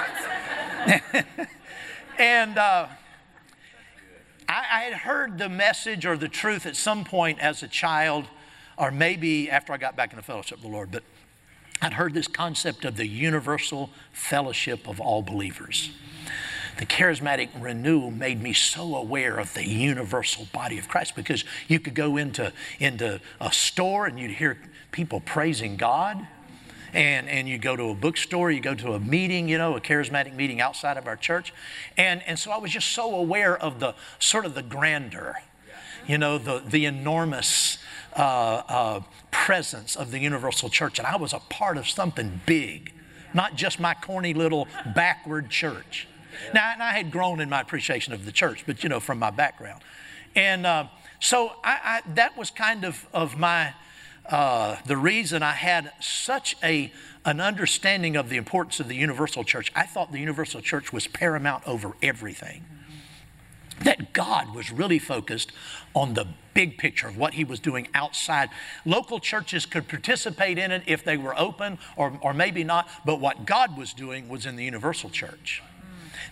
[2.19, 2.87] and uh,
[4.47, 8.25] I, I had heard the message or the truth at some point as a child,
[8.77, 11.03] or maybe after I got back into fellowship with the Lord, but
[11.81, 15.89] I'd heard this concept of the universal fellowship of all believers
[16.81, 21.79] the charismatic renewal made me so aware of the universal body of Christ because you
[21.79, 24.57] could go into, into a store and you'd hear
[24.91, 26.25] people praising God.
[26.91, 29.79] And, and you go to a bookstore, you go to a meeting, you know, a
[29.79, 31.53] charismatic meeting outside of our church.
[31.97, 35.35] And, and so I was just so aware of the sort of the grandeur,
[36.07, 37.77] you know, the, the enormous
[38.17, 40.97] uh, uh, presence of the universal church.
[40.97, 42.91] And I was a part of something big,
[43.35, 46.07] not just my corny little backward church.
[46.53, 49.19] Now, and I had grown in my appreciation of the church, but you know, from
[49.19, 49.81] my background.
[50.35, 50.87] And uh,
[51.19, 53.73] so I, I, that was kind of, of my,
[54.29, 56.91] uh, the reason I had such a,
[57.25, 59.71] an understanding of the importance of the universal church.
[59.75, 62.65] I thought the universal church was paramount over everything.
[63.83, 65.51] That God was really focused
[65.95, 68.49] on the big picture of what He was doing outside.
[68.85, 73.19] Local churches could participate in it if they were open or, or maybe not, but
[73.19, 75.63] what God was doing was in the universal church.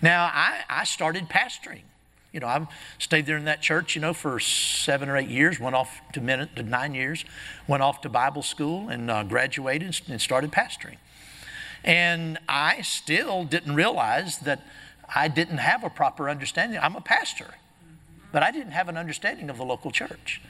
[0.02, 1.82] Now, I, I started pastoring
[2.32, 2.68] You know, I've
[3.00, 6.20] stayed there in that church, you know, for seven or eight years, went off to,
[6.56, 7.26] to nine years,
[7.68, 10.98] went off to Bible school and uh, graduated and started pastoring.
[11.84, 14.64] And I still didn't realize that
[15.14, 16.78] I didn't have a proper understanding.
[16.80, 17.56] I'm a pastor,
[18.32, 20.42] but I didn't have an understanding of the local church.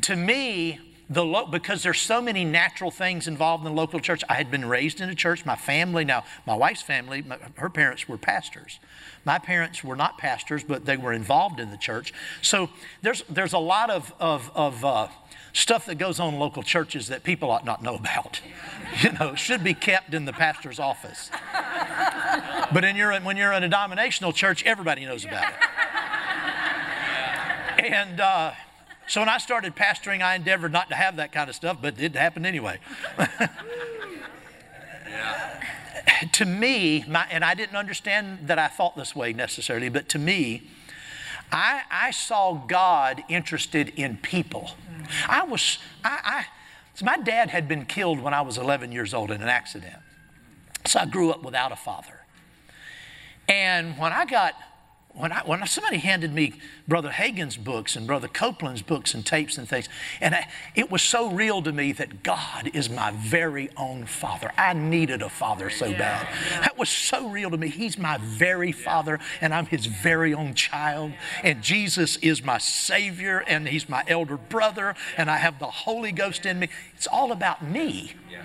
[0.00, 4.22] To me, the lo- because there's so many natural things involved in the local church.
[4.28, 5.44] I had been raised in a church.
[5.44, 8.78] My family, now my wife's family, my, her parents were pastors.
[9.24, 12.14] My parents were not pastors, but they were involved in the church.
[12.40, 12.70] So
[13.02, 15.08] there's there's a lot of of, of uh,
[15.52, 18.40] stuff that goes on in local churches that people ought not know about.
[19.02, 21.30] You know, should be kept in the pastor's office.
[22.72, 25.54] But in your, when you're in a denominational church, everybody knows about it.
[27.92, 28.50] And uh,
[29.10, 32.00] so when I started pastoring, I endeavored not to have that kind of stuff, but
[32.00, 32.78] it happened anyway.
[36.32, 40.20] to me, my, and I didn't understand that I thought this way necessarily, but to
[40.20, 40.70] me,
[41.50, 44.70] I, I saw God interested in people.
[45.28, 46.46] I was, I, I
[46.94, 49.96] so my dad had been killed when I was 11 years old in an accident.
[50.86, 52.20] So I grew up without a father.
[53.48, 54.54] And when I got
[55.14, 56.54] when, I, when somebody handed me
[56.86, 59.88] Brother Hagin's books and Brother Copeland's books and tapes and things,
[60.20, 64.52] and I, it was so real to me that God is my very own Father.
[64.56, 66.28] I needed a father so yeah, bad.
[66.50, 66.60] Yeah.
[66.60, 67.68] That was so real to me.
[67.68, 71.12] He's my very Father, and I'm His very own child.
[71.42, 76.12] And Jesus is my Savior, and He's my elder brother, and I have the Holy
[76.12, 76.68] Ghost in me.
[76.94, 78.14] It's all about me.
[78.30, 78.42] Yeah.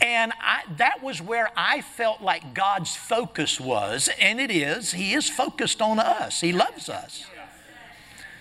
[0.00, 4.92] And I, that was where I felt like God's focus was, and it is.
[4.92, 7.24] He is focused on us, He loves us.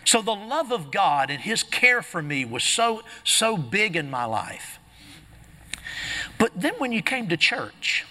[0.04, 4.10] So the love of God and His care for me was so, so big in
[4.10, 4.80] my life.
[6.38, 8.06] But then when you came to church,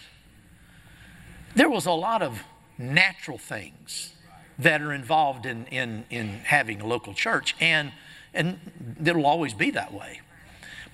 [1.56, 2.44] there was a lot of
[2.78, 4.14] natural things
[4.58, 7.92] that are involved in, in, in having a local church, and,
[8.32, 8.58] and
[9.04, 10.20] it'll always be that way.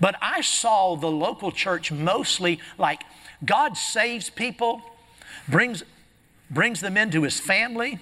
[0.00, 3.02] But I saw the local church mostly like
[3.44, 4.82] God saves people,
[5.48, 5.82] brings,
[6.50, 7.98] brings them into his family,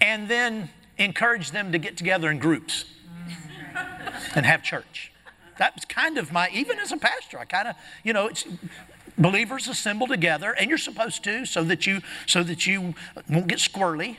[0.00, 2.84] and then encourage them to get together in groups
[4.34, 5.12] and have church.
[5.58, 8.46] That was kind of my, even as a pastor, I kind of, you know, it's,
[9.16, 12.94] believers assemble together, and you're supposed to, so that you, so that you
[13.28, 14.16] won't get squirrely.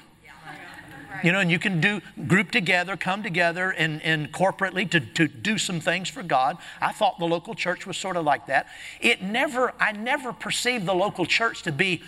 [1.24, 5.28] You know, and you can do group together, come together and, and corporately to, to
[5.28, 6.58] do some things for God.
[6.80, 8.68] I thought the local church was sort of like that.
[9.02, 12.02] It never, I never perceived the local church to be,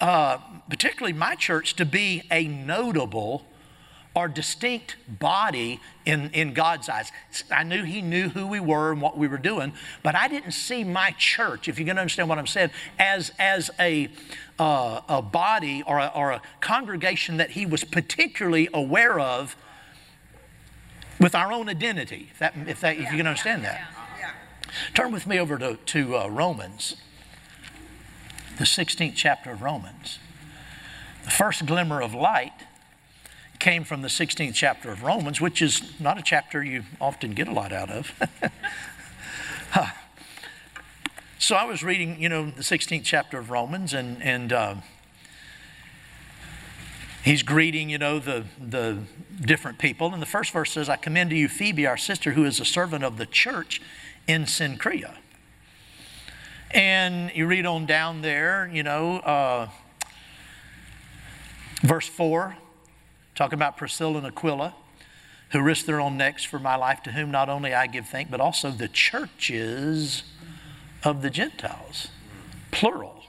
[0.00, 3.44] uh, particularly my church, to be a notable
[4.14, 7.10] or distinct body in, in God's eyes.
[7.50, 9.72] I knew He knew who we were and what we were doing,
[10.02, 13.32] but I didn't see my church, if you're going to understand what I'm saying, as,
[13.38, 14.08] as a,
[14.58, 19.56] uh, a body or a, or a congregation that He was particularly aware of
[21.20, 23.90] with our own identity, if, that, if, that, if you can understand that.
[24.94, 26.96] Turn with me over to, to uh, Romans,
[28.58, 30.18] the 16th chapter of Romans.
[31.24, 32.52] The first glimmer of light
[33.64, 37.48] came from the 16th chapter of Romans, which is not a chapter you often get
[37.48, 38.12] a lot out of.
[39.70, 39.86] huh.
[41.38, 44.74] So I was reading, you know, the 16th chapter of Romans, and and uh,
[47.24, 48.98] he's greeting, you know, the the
[49.40, 50.12] different people.
[50.12, 52.66] And the first verse says, "I commend to you Phoebe, our sister, who is a
[52.66, 53.80] servant of the church
[54.26, 55.16] in Cenchrea."
[56.70, 59.68] And you read on down there, you know, uh,
[61.82, 62.58] verse four.
[63.34, 64.74] Talking about Priscilla and Aquila,
[65.50, 68.30] who risked their own necks for my life, to whom not only I give thanks,
[68.30, 70.22] but also the churches
[71.02, 72.08] of the Gentiles,
[72.70, 73.22] plural.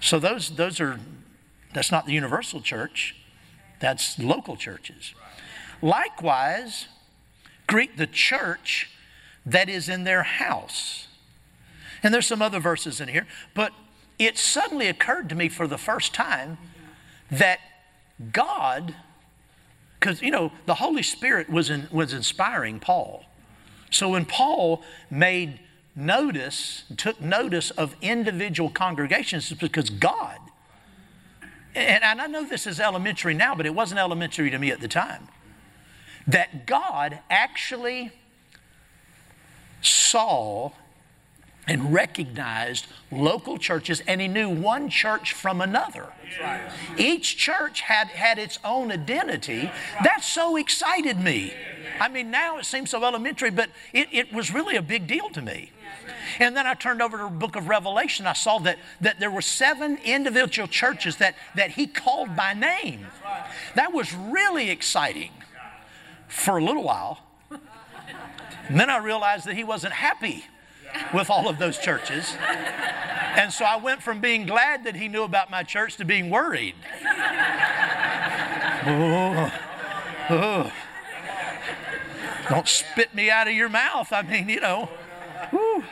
[0.00, 0.98] So those, those are,
[1.74, 3.16] that's not the universal church,
[3.80, 5.14] that's local churches.
[5.80, 6.88] Likewise,
[7.66, 8.90] greet the church
[9.44, 11.08] that is in their house.
[12.02, 13.72] And there's some other verses in here, but
[14.18, 16.58] it suddenly occurred to me for the first time
[17.30, 17.58] that
[18.30, 18.94] God,
[19.98, 23.24] because, you know, the Holy Spirit was, in, was inspiring Paul.
[23.90, 25.60] So when Paul made
[25.94, 30.38] notice, took notice of individual congregations, it's because God,
[31.74, 34.80] and, and I know this is elementary now, but it wasn't elementary to me at
[34.80, 35.28] the time,
[36.26, 38.12] that God actually
[39.80, 40.70] saw
[41.68, 46.06] and recognized local churches, and he knew one church from another.
[46.98, 49.70] Each church had, had its own identity.
[50.02, 51.54] That so excited me.
[52.00, 55.28] I mean, now it seems so elementary, but it, it was really a big deal
[55.30, 55.70] to me.
[56.40, 58.26] And then I turned over to the book of Revelation.
[58.26, 63.06] I saw that, that there were seven individual churches that, that he called by name.
[63.76, 65.30] That was really exciting
[66.26, 67.20] for a little while.
[68.68, 70.44] And then I realized that he wasn't happy
[71.14, 72.36] with all of those churches.
[72.40, 76.30] And so I went from being glad that he knew about my church to being
[76.30, 76.74] worried.
[78.84, 79.52] Oh,
[80.28, 80.72] oh.
[82.48, 84.12] Don't spit me out of your mouth.
[84.12, 84.88] I mean, you know.
[85.50, 85.84] Whew.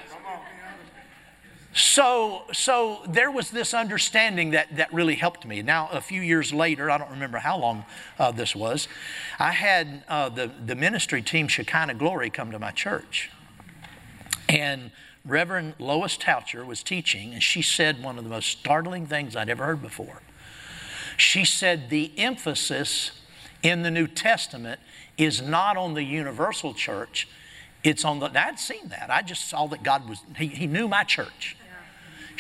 [1.73, 5.63] So, so there was this understanding that, that really helped me.
[5.63, 7.85] Now, a few years later, I don't remember how long
[8.19, 8.89] uh, this was,
[9.39, 13.31] I had uh, the, the ministry team, Shekinah Glory, come to my church.
[14.51, 14.91] And
[15.25, 19.49] Reverend Lois Toucher was teaching, and she said one of the most startling things I'd
[19.49, 20.23] ever heard before.
[21.17, 23.13] She said, The emphasis
[23.63, 24.81] in the New Testament
[25.17, 27.29] is not on the universal church,
[27.85, 28.27] it's on the.
[28.35, 29.09] I'd seen that.
[29.09, 31.57] I just saw that God was, He, he knew my church.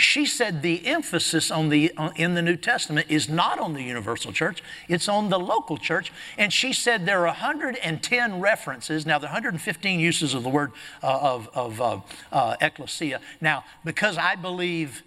[0.01, 4.33] She said the emphasis on the, in the New Testament is not on the universal
[4.33, 6.13] church, it's on the local church.
[6.39, 9.05] And she said there are 110 references.
[9.07, 10.73] Now, there are 115 uses of the word
[11.03, 12.01] uh, of, of uh,
[12.33, 13.21] uh, ecclesia.
[13.41, 15.03] Now, because I believe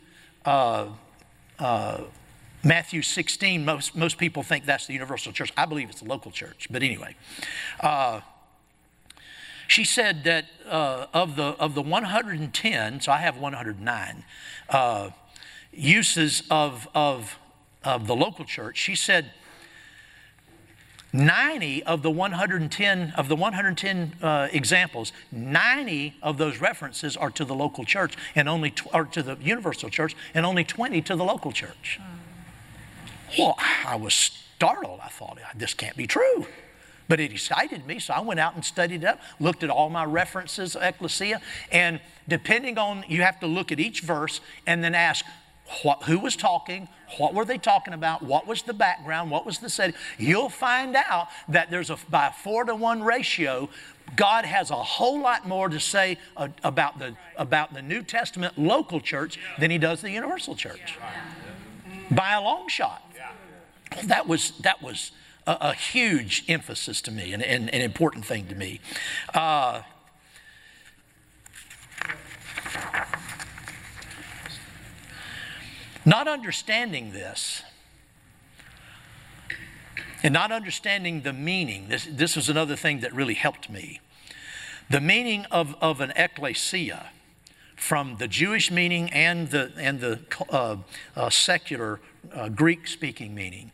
[0.45, 0.87] uh,
[1.59, 2.01] uh,
[2.63, 5.51] Matthew 16, most, most people think that's the universal church.
[5.57, 6.67] I believe it's the local church.
[6.69, 7.15] But anyway,
[7.79, 8.21] uh,
[9.67, 14.23] she said that uh, of, the, of the 110, so I have 109
[14.69, 15.09] uh,
[15.71, 17.37] uses of, of,
[17.83, 19.31] of the local church, she said
[21.13, 27.45] 90 of the 110 of the 110 uh, examples 90 of those references are to
[27.45, 31.15] the local church and only tw- or to the universal church and only 20 to
[31.15, 31.99] the local church.
[33.37, 33.55] Well
[33.85, 35.01] i was startled.
[35.03, 36.47] I thought this can't be true
[37.07, 39.89] but it excited me, so I went out and studied it up, looked at all
[39.89, 41.41] my references, ecclesia,
[41.71, 45.25] and depending on, you have to look at each verse and then ask,
[45.81, 46.87] what, who was talking,
[47.17, 49.95] what were they talking about, what was the background, what was the setting.
[50.17, 53.69] You'll find out that there's a by a four to one ratio.
[54.15, 58.57] God has a whole lot more to say uh, about the about the New Testament
[58.57, 60.99] local church than He does the universal church,
[62.11, 63.01] by a long shot.
[64.03, 65.11] That was that was
[65.45, 68.79] a, a huge emphasis to me and an important thing to me.
[69.33, 69.81] Uh,
[76.05, 77.63] not understanding this
[80.23, 83.99] and not understanding the meaning, this, this was another thing that really helped me.
[84.89, 87.09] The meaning of, of an ecclesia
[87.75, 90.19] from the Jewish meaning and the, and the
[90.49, 90.77] uh,
[91.15, 91.99] uh, secular
[92.33, 93.71] uh, Greek speaking meaning.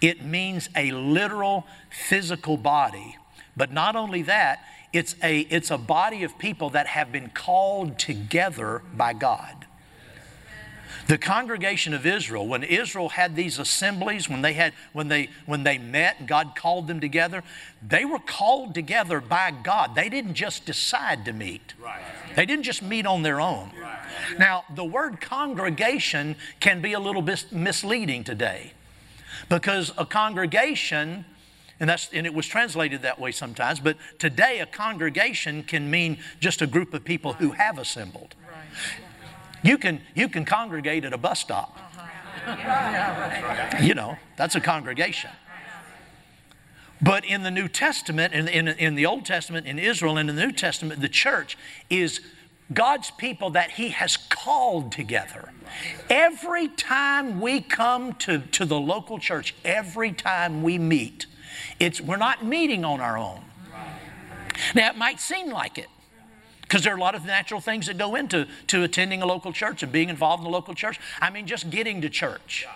[0.00, 3.16] It means a literal physical body.
[3.56, 7.98] But not only that, it's a, it's a body of people that have been called
[7.98, 9.66] together by God.
[11.06, 15.62] The congregation of Israel, when Israel had these assemblies, when they had when they when
[15.62, 17.42] they met and God called them together,
[17.86, 19.94] they were called together by God.
[19.94, 21.74] They didn't just decide to meet.
[21.78, 22.00] Right.
[22.36, 23.70] They didn't just meet on their own.
[23.78, 23.98] Right.
[24.38, 28.72] Now, the word congregation can be a little bit misleading today.
[29.48, 31.24] Because a congregation,
[31.80, 36.18] and, that's, and it was translated that way sometimes, but today a congregation can mean
[36.40, 38.34] just a group of people who have assembled.
[39.62, 41.78] You can, you can congregate at a bus stop.
[42.46, 43.78] Uh-huh.
[43.80, 45.30] You know, that's a congregation.
[47.00, 50.36] But in the New Testament, in, in, in, the Old Testament, in Israel, and in
[50.36, 51.58] the New Testament, the church
[51.90, 52.20] is
[52.72, 55.50] God's people that He has called together.
[56.08, 61.26] Every time we come to, to the local church, every time we meet,
[61.78, 63.40] it's, we're not meeting on our own.
[64.74, 65.88] Now, it might seem like it
[66.62, 69.52] because there are a lot of natural things that go into to attending a local
[69.52, 70.98] church and being involved in the local church.
[71.20, 72.66] I mean, just getting to church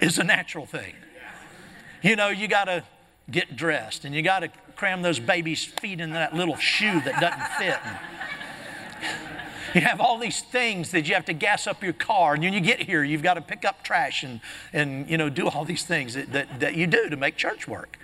[0.00, 0.94] is a natural thing.
[2.02, 2.84] You know, you got to
[3.30, 7.20] get dressed and you got to cram those babies' feet in that little shoe that
[7.20, 7.78] doesn't fit.
[7.84, 7.98] And,
[9.74, 12.34] you have all these things that you have to gas up your car.
[12.34, 14.40] And when you get here, you've got to pick up trash and,
[14.72, 17.66] and you know, do all these things that, that, that you do to make church
[17.66, 17.98] work.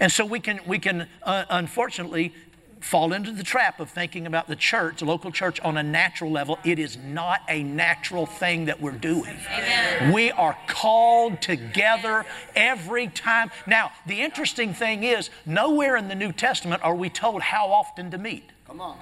[0.00, 2.34] And so we can, we can uh, unfortunately
[2.80, 6.30] fall into the trap of thinking about the church, the local church, on a natural
[6.30, 6.58] level.
[6.64, 9.36] It is not a natural thing that we're doing.
[9.50, 10.12] Amen.
[10.12, 13.50] We are called together every time.
[13.66, 18.10] Now, the interesting thing is, nowhere in the New Testament are we told how often
[18.10, 18.50] to meet.
[18.66, 18.98] Come on.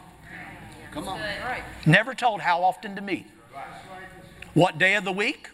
[0.95, 1.21] Come on.
[1.87, 3.27] Never told how often to meet.
[4.55, 5.51] What day of the week?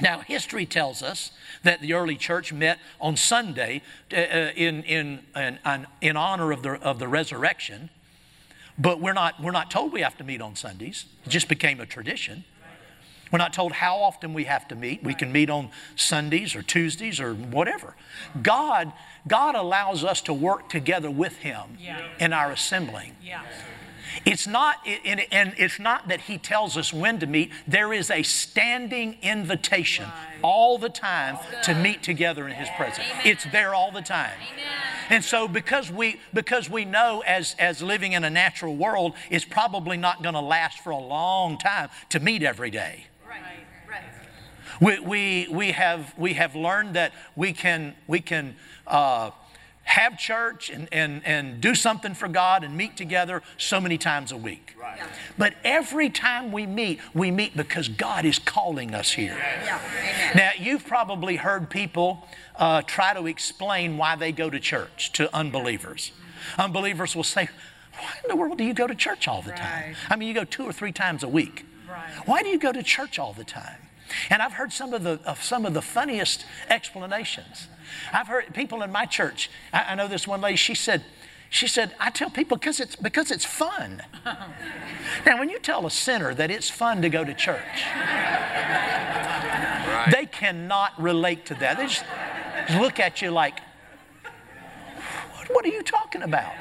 [0.00, 1.30] Now, history tells us
[1.62, 3.82] that the early church met on Sunday
[4.12, 7.88] uh, uh in, in, in, in honor of the, of the resurrection,
[8.78, 11.06] but we're not, we're not told we have to meet on Sundays.
[11.24, 12.44] It just became a tradition.
[13.32, 15.02] We're not told how often we have to meet.
[15.02, 17.94] We can meet on Sundays or Tuesdays or whatever.
[18.40, 18.92] God,
[19.26, 22.06] God allows us to work together with Him Yeah.
[22.20, 23.16] in our assembling.
[23.22, 23.42] Yeah.
[24.24, 27.52] It's not, and and it's not that he tells us when to meet.
[27.66, 30.06] There is a standing invitation
[30.42, 33.06] all the time to meet together in his presence.
[33.24, 34.38] It's there all the time.
[35.10, 39.44] And so because we because we know as as living in a natural world, it's
[39.44, 43.06] probably not going to last for a long time to meet every day.
[43.28, 43.40] Right.
[43.88, 44.02] Right.
[44.80, 48.56] We, we, we, have, we have learned that we can, we can
[48.86, 49.30] uh,
[49.86, 54.32] have church and, and, and do something for God and meet together so many times
[54.32, 54.76] a week.
[55.38, 59.36] But every time we meet, we meet because God is calling us here.
[59.38, 59.80] Yeah.
[59.98, 60.32] Amen.
[60.36, 62.26] Now, you've probably heard people
[62.56, 66.10] uh, try to explain why they go to church to unbelievers.
[66.58, 67.48] Unbelievers will say,
[67.94, 69.94] Why in the world do you go to church all the time?
[70.10, 71.64] I mean, you go two or three times a week.
[71.88, 72.10] Right.
[72.26, 73.78] Why do you go to church all the time?
[74.30, 77.68] And I've heard some of the, of some of the funniest explanations.
[78.12, 81.04] I've heard people in my church, I, I know this one lady, she said,
[81.48, 84.02] she said, I tell people because it's, because it's fun.
[85.26, 87.62] now, when you tell a sinner that it's fun to go to church,
[90.10, 91.78] they cannot relate to that.
[91.78, 92.04] They just
[92.80, 93.60] look at you like,
[95.36, 96.52] what, what are you talking about?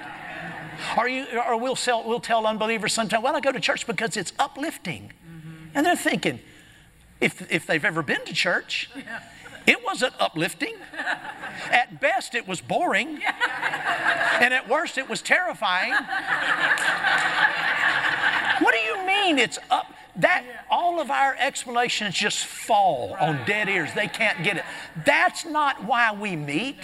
[0.97, 4.17] Or, you, or we'll, sell, we'll tell unbelievers sometimes, well, I go to church because
[4.17, 5.13] it's uplifting.
[5.28, 5.49] Mm-hmm.
[5.73, 6.39] And they're thinking,
[7.21, 8.89] if, if they've ever been to church,
[9.68, 10.76] it wasn't uplifting.
[11.72, 13.22] At best, it was boring.
[14.39, 15.93] And at worst, it was terrifying.
[18.59, 19.91] What do you mean it's up?
[20.18, 23.89] That all of our explanations just fall on dead ears.
[23.93, 24.63] They can't get it.
[25.05, 26.78] That's not why we meet.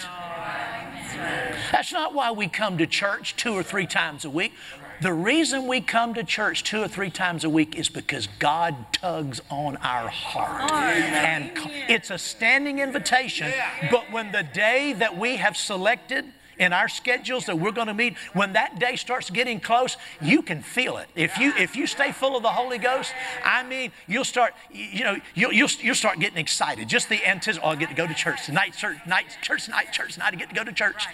[1.72, 4.54] That's not why we come to church two or three times a week.
[5.02, 8.76] The reason we come to church two or three times a week is because God
[8.94, 10.70] tugs on our heart.
[10.72, 11.52] And
[11.90, 13.52] it's a standing invitation.
[13.90, 16.26] But when the day that we have selected
[16.62, 20.44] in our schedules that we're going to meet, when that day starts getting close, you
[20.44, 21.10] can feel it.
[21.16, 25.04] If you if you stay full of the Holy Ghost, I mean, you'll start you
[25.04, 26.88] know you'll you'll, you'll start getting excited.
[26.88, 27.68] Just the anticipation.
[27.68, 28.76] Oh, I get to go to church tonight.
[28.78, 29.26] Church night.
[29.42, 29.92] Church night.
[29.92, 30.34] Church night.
[30.34, 31.08] I get to go to church.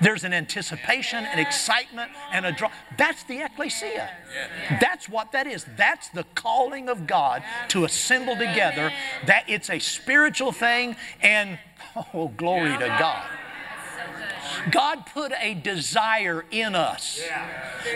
[0.00, 2.70] There's an anticipation, an excitement, and a draw.
[2.96, 4.08] That's the ecclesia.
[4.80, 5.66] That's what that is.
[5.76, 8.92] That's the calling of God to assemble together.
[9.26, 11.58] That it's a spiritual thing, and
[12.14, 13.26] oh, glory to God.
[14.70, 17.20] God put a desire in us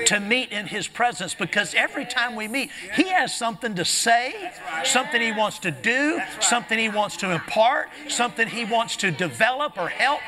[0.07, 4.53] to meet in His presence because every time we meet, He has something to say,
[4.85, 9.79] something He wants to do, something He wants to impart, something He wants to develop
[9.79, 10.21] or help.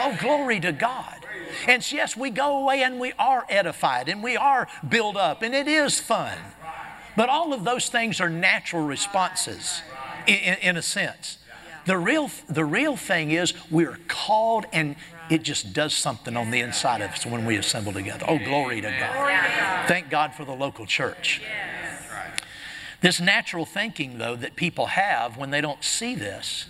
[0.00, 1.14] Oh, glory to God.
[1.66, 5.54] And yes, we go away and we are edified and we are built up and
[5.54, 6.36] it is fun.
[7.16, 9.82] But all of those things are natural responses
[10.26, 11.38] in, in, in a sense.
[11.86, 14.94] The real, the real thing is we're called and
[15.30, 18.24] it just does something on the inside of us when we assemble together.
[18.28, 19.88] Oh, glory to God.
[19.88, 21.42] Thank God for the local church.
[23.00, 26.66] This natural thinking, though, that people have when they don't see this,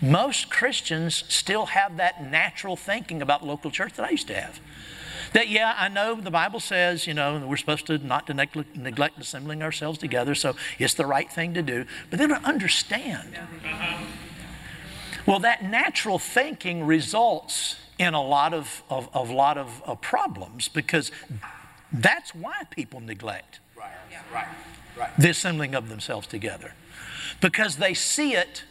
[0.00, 4.60] most Christians still have that natural thinking about local church that I used to have.
[5.32, 8.76] That, yeah, I know the Bible says, you know, we're supposed to not to neglect,
[8.76, 11.86] neglect assembling ourselves together, so it's the right thing to do.
[12.10, 13.38] But they don't understand.
[15.24, 20.68] Well, that natural thinking results in a lot of, of, of lot of, of problems
[20.68, 21.12] because
[21.92, 23.92] that's why people neglect Right.
[24.32, 24.46] Right.
[24.98, 25.10] Right.
[25.18, 26.74] the assembling of themselves together
[27.40, 28.64] because they see it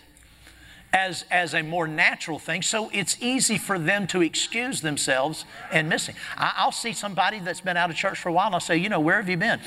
[0.94, 5.88] as, as a more natural thing, so it's easy for them to excuse themselves and
[5.88, 6.16] missing.
[6.36, 8.76] I, I'll see somebody that's been out of church for a while, and I'll say,
[8.76, 9.62] You know, where have you been?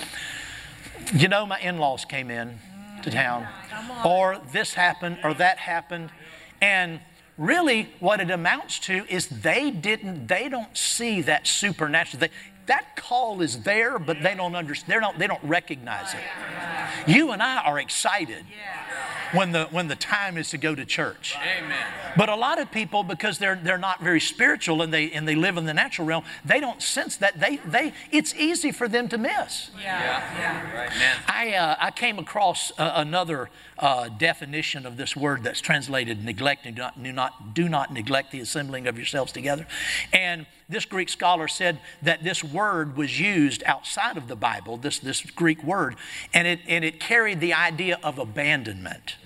[1.14, 2.58] You know, my in laws came in
[3.02, 3.46] to town,
[4.04, 6.10] or this happened, or that happened.
[6.60, 7.00] And
[7.36, 12.20] really, what it amounts to is they didn't, they don't see that supernatural.
[12.20, 12.30] They,
[12.66, 14.92] that call is there, but they don't understand.
[14.92, 16.20] They don't, they don't recognize it.
[17.06, 18.44] You and I are excited
[19.34, 21.36] when the when the time is to go to church.
[21.58, 21.86] Amen.
[22.16, 25.34] But a lot of people, because they're they're not very spiritual and they and they
[25.34, 29.08] live in the natural realm, they don't sense that they they it's easy for them
[29.08, 29.70] to miss.
[29.80, 30.76] Yeah.
[30.76, 30.90] Right.
[30.90, 31.16] Man.
[31.28, 36.66] I, uh, I came across uh, another uh, definition of this word that's translated neglect
[36.66, 39.66] and do not, do not do not neglect the assembling of yourselves together,
[40.12, 44.98] and this Greek scholar said that this word was used outside of the Bible, this,
[44.98, 45.96] this Greek word,
[46.32, 49.16] and it, and it carried the idea of abandonment.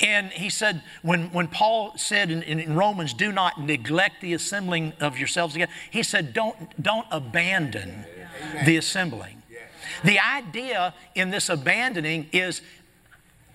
[0.00, 4.94] And he said, when, when Paul said in, in Romans, do not neglect the assembling
[5.00, 8.06] of yourselves together, he said, don't, don't abandon
[8.64, 9.42] the assembling.
[10.04, 12.62] The idea in this abandoning is,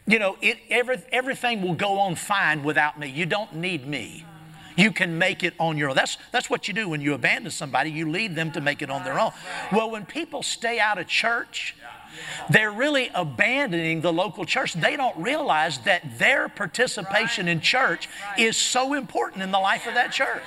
[0.05, 3.07] you know, it, every, everything will go on fine without me.
[3.07, 4.25] You don't need me.
[4.75, 5.95] You can make it on your own.
[5.95, 8.89] That's, that's what you do when you abandon somebody, you lead them to make it
[8.89, 9.31] on their own.
[9.71, 11.75] Well, when people stay out of church,
[12.49, 14.73] they're really abandoning the local church.
[14.73, 19.93] They don't realize that their participation in church is so important in the life of
[19.95, 20.43] that church.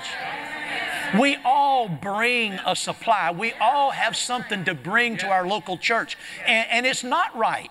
[1.18, 3.30] We all bring a supply.
[3.30, 6.18] We all have something to bring to our local church.
[6.44, 7.70] And, and, it's not right.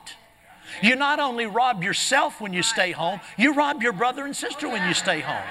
[0.81, 4.67] You not only rob yourself when you stay home, you rob your brother and sister
[4.67, 5.43] when you stay home.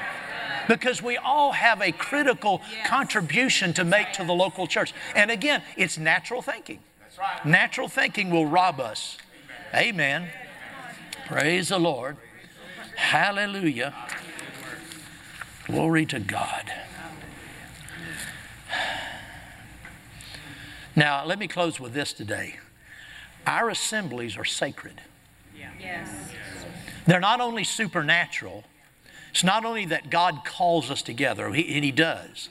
[0.69, 4.93] Because we all have a critical contribution to make to the local church.
[5.15, 6.81] And again, it's natural thinking.
[7.45, 9.19] Natural thinking will rob us.
[9.75, 10.29] Amen.
[11.27, 12.17] Praise the Lord.
[12.97, 13.95] Hallelujah.
[15.67, 16.73] Glory to God.
[20.97, 22.57] Now, let me close with this today.
[23.47, 25.01] Our assemblies are sacred.
[25.81, 26.09] Yes.
[27.07, 28.65] They're not only supernatural,
[29.35, 32.51] it's not only that God calls us together, and He does,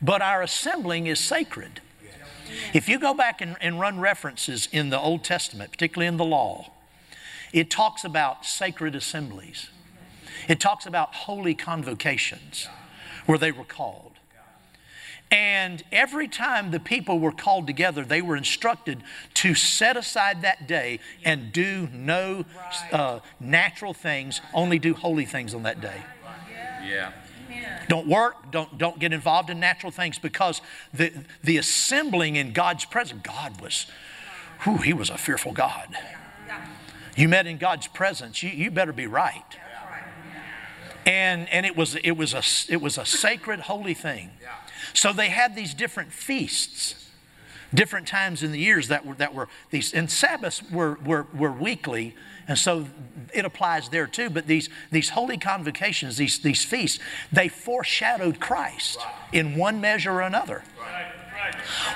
[0.00, 1.80] but our assembling is sacred.
[2.72, 6.24] If you go back and, and run references in the Old Testament, particularly in the
[6.24, 6.70] law,
[7.52, 9.70] it talks about sacred assemblies.
[10.46, 12.68] It talks about holy convocations
[13.26, 14.07] where they were called.
[15.30, 19.02] And every time the people were called together, they were instructed
[19.34, 22.46] to set aside that day and do no
[22.92, 26.02] uh, natural things, only do holy things on that day.
[26.86, 27.12] Yeah.
[27.88, 30.60] Don't work, don't, don't get involved in natural things because
[30.92, 31.12] the,
[31.42, 33.86] the assembling in God's presence, God was,
[34.62, 35.94] whew, he was a fearful God.
[37.16, 39.42] You met in God's presence, you, you better be right.
[41.04, 44.30] And, and it, was, it, was a, it was a sacred, holy thing.
[44.98, 47.08] So they had these different feasts,
[47.72, 51.52] different times in the years that were, that were these, and Sabbaths were, were, were
[51.52, 52.16] weekly
[52.48, 52.86] and so
[53.32, 54.30] it applies there too.
[54.30, 56.98] But these, these holy convocations, these, these feasts,
[57.30, 58.98] they foreshadowed Christ
[59.32, 60.64] in one measure or another.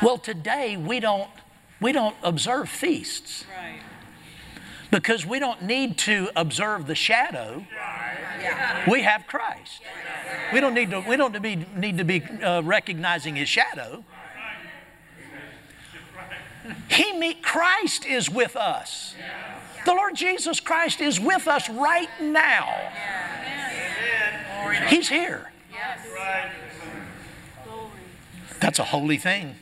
[0.03, 1.31] Well, today we don't,
[1.81, 3.47] we don't observe feasts.
[4.91, 7.65] Because we don't need to observe the shadow.
[8.89, 9.83] We have Christ.
[10.53, 13.49] We don't need to, we don't need to be, need to be uh, recognizing his
[13.49, 14.05] shadow.
[16.89, 19.15] He meet Christ is with us.
[19.85, 22.69] The Lord Jesus Christ is with us right now.
[24.89, 25.51] He's here.
[28.61, 29.57] That's a holy thing.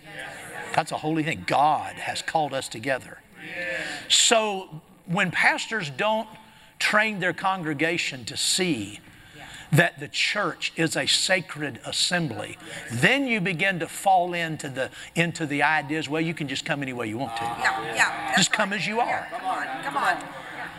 [0.75, 1.45] That's a holy thing.
[1.47, 3.21] God has called us together.
[4.09, 6.29] So when pastors don't
[6.81, 8.99] train their congregation to see
[9.73, 12.59] that the church is a sacred assembly.
[12.91, 16.83] Then you begin to fall into the into the ideas, well, you can just come
[16.83, 17.45] any way you want to.
[17.45, 18.35] Yeah, yeah.
[18.37, 19.29] Just come as you are.
[19.31, 20.17] Come on, come on.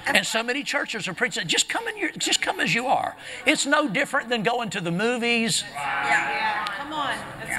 [0.07, 3.15] And so many churches are preaching, just come in your, just come as you are.
[3.45, 5.63] It's no different than going to the movies.
[5.73, 6.29] Yeah.
[6.29, 6.65] yeah.
[6.65, 7.57] Come on, let's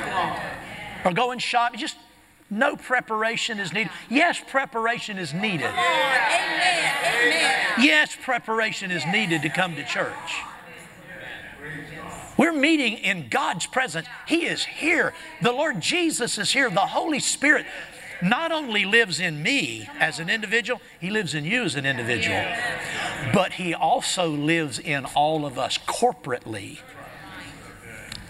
[1.05, 1.09] go.
[1.09, 1.78] Or going shopping.
[1.78, 1.97] Just
[2.53, 3.90] no preparation is needed.
[4.11, 5.70] Yes, preparation is needed.
[7.80, 10.42] Yes, preparation is needed to come to church.
[12.36, 14.07] We're meeting in God's presence.
[14.26, 15.14] He is here.
[15.40, 16.68] The Lord Jesus is here.
[16.68, 17.64] The Holy Spirit
[18.22, 22.44] not only lives in me as an individual, He lives in you as an individual,
[23.32, 26.80] but He also lives in all of us corporately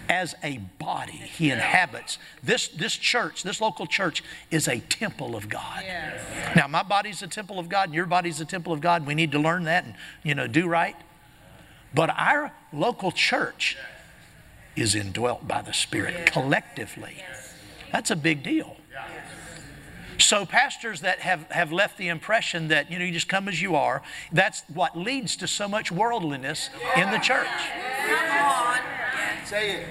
[0.08, 1.12] as a body.
[1.12, 2.18] He inhabits.
[2.42, 5.82] This, this church, this local church, is a temple of God.
[5.84, 6.56] Yes.
[6.56, 9.06] Now, my body's a temple of God, and your body's a temple of God.
[9.06, 10.96] We need to learn that and, you know, do right.
[11.94, 13.76] But our local church
[14.76, 17.16] is indwelt by the Spirit collectively.
[17.92, 18.76] That's a big deal.
[20.18, 23.60] So, pastors that have, have left the impression that, you know, you just come as
[23.60, 24.02] you are,
[24.32, 27.48] that's what leads to so much worldliness in the church.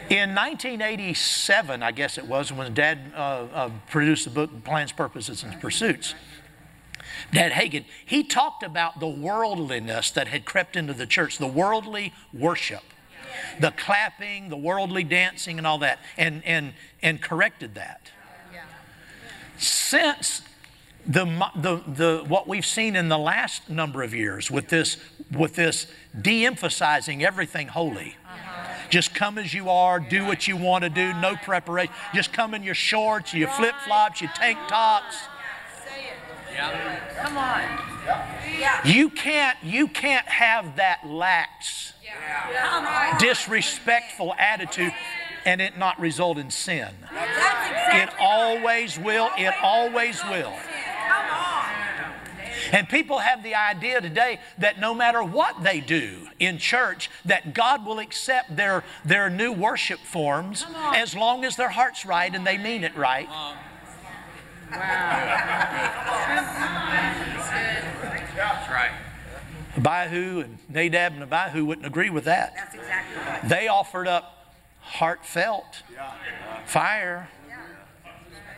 [0.10, 5.44] In 1987, I guess it was, when Dad uh, uh, produced the book Plans, Purposes,
[5.44, 6.16] and Pursuits,
[7.32, 12.14] Dad Hagin, he talked about the worldliness that had crept into the church, the worldly
[12.34, 12.84] worship,
[13.60, 18.12] the clapping, the worldly dancing, and all that, and, and, and corrected that.
[19.62, 20.42] Since
[21.06, 24.98] the, the, the, what we've seen in the last number of years with this,
[25.32, 25.88] with this
[26.20, 28.68] de emphasizing everything holy, uh-huh.
[28.90, 31.94] Just come as you are, do what you want to do, no preparation.
[32.14, 35.16] Just come in your shorts, your flip flops, your tank tops.
[37.16, 37.64] Come on.
[38.84, 41.94] You can't, you can't have that lax,
[42.60, 43.18] Come on.
[43.18, 44.92] disrespectful attitude
[45.46, 46.90] and it not result in sin.
[47.02, 48.26] That's It exactly.
[48.26, 49.30] always will.
[49.38, 50.54] It always will.
[51.08, 51.66] Come on.
[52.72, 57.54] And people have the idea today that no matter what they do in church, that
[57.54, 60.66] God will accept their, their new worship forms
[60.96, 63.28] as long as their heart's right and they mean it right.
[63.28, 63.56] Wow.
[68.36, 68.92] That's right.
[69.78, 72.54] Abihu and Nadab and Abihu wouldn't agree with that.
[72.56, 73.48] That's exactly right.
[73.48, 74.41] They offered up
[74.92, 75.84] heartfelt
[76.66, 77.30] fire,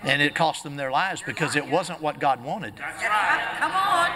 [0.04, 2.80] and it cost them their lives because it wasn't what God wanted.
[2.80, 3.56] Right.
[3.58, 4.12] Come on.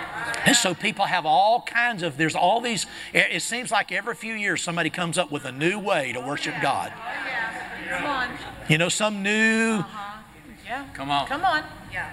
[0.45, 4.15] And so people have all kinds of, there's all these, it it seems like every
[4.15, 6.93] few years somebody comes up with a new way to worship oh, God.
[6.95, 8.29] Oh, Come on.
[8.67, 10.21] You know, some new, uh-huh.
[10.65, 10.85] Yeah.
[10.93, 11.27] Come on.
[11.27, 11.63] Come on.
[11.93, 12.09] Yeah.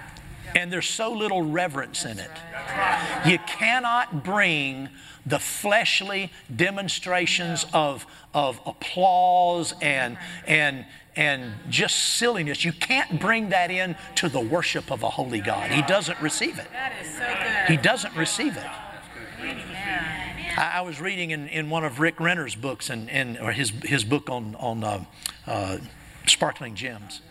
[0.55, 2.31] and there's so little reverence in it.
[3.25, 4.87] You cannot bring
[5.25, 12.63] the fleshly demonstrations of, of applause and, and, and just silliness.
[12.63, 15.71] You can't bring that in to the worship of a holy God.
[15.71, 16.67] He doesn't receive it.
[16.71, 17.71] That is so good.
[17.71, 18.67] He doesn't receive it.
[20.57, 23.71] I, I was reading in, in one of Rick Renner's books, and, and or his,
[23.83, 25.03] his book on, on uh,
[25.47, 25.77] uh,
[26.27, 27.21] sparkling gems.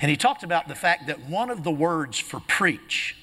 [0.00, 3.16] And he talked about the fact that one of the words for preach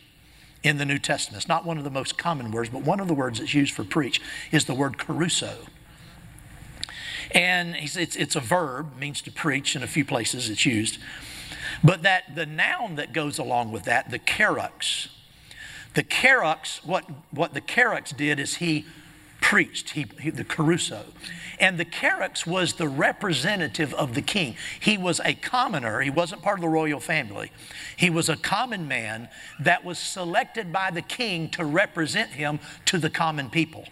[0.64, 3.08] in the New Testament, it's not one of the most common words, but one of
[3.08, 5.68] the words that's used for preach is the word kerusso.
[7.32, 11.00] And it's, it's a verb, means to preach in a few places it's used.
[11.84, 15.10] But that the noun that goes along with that, the kerux,
[15.96, 18.86] the kerux, what, what the kerux did is he
[19.42, 21.04] preached, he, he, the kerusso.
[21.60, 24.56] And the kerux was the representative of the king.
[24.80, 27.52] He was a commoner, he wasn't part of the royal family.
[27.96, 29.30] He was a common man
[29.60, 33.86] that was selected by the king to represent him to the common people.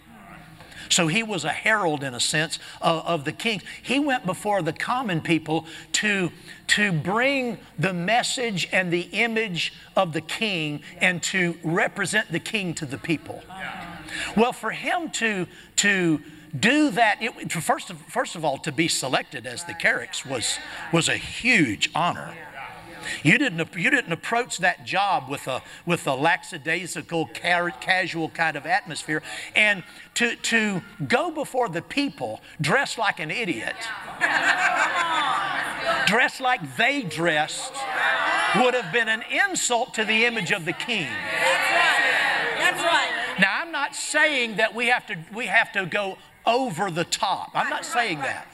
[0.92, 3.62] So he was a herald, in a sense, of, of the king.
[3.82, 6.30] He went before the common people to,
[6.68, 12.74] to bring the message and the image of the king and to represent the king
[12.74, 13.42] to the people.
[14.36, 15.46] Well, for him to,
[15.76, 16.20] to
[16.58, 20.58] do that, it, first, of, first of all, to be selected as the Kerux was,
[20.92, 22.34] was a huge honor.
[23.22, 28.66] You didn't, you didn't approach that job with a, with a lackadaisical, casual kind of
[28.66, 29.22] atmosphere.
[29.56, 29.82] And
[30.14, 33.74] to, to go before the people dressed like an idiot,
[36.06, 37.72] dressed like they dressed,
[38.56, 41.08] would have been an insult to the image of the king.
[41.08, 42.58] That's right.
[42.58, 43.36] That's right.
[43.40, 47.50] Now, I'm not saying that we have to, we have to go over the top.
[47.54, 48.48] I'm not saying that.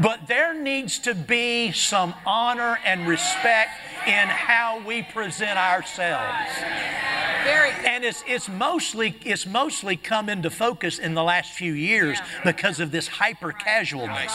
[0.00, 3.70] But there needs to be some honor and respect
[4.06, 6.48] in how we present ourselves.
[7.84, 12.78] And it's, it's, mostly, it's mostly come into focus in the last few years because
[12.78, 14.32] of this hyper casualness.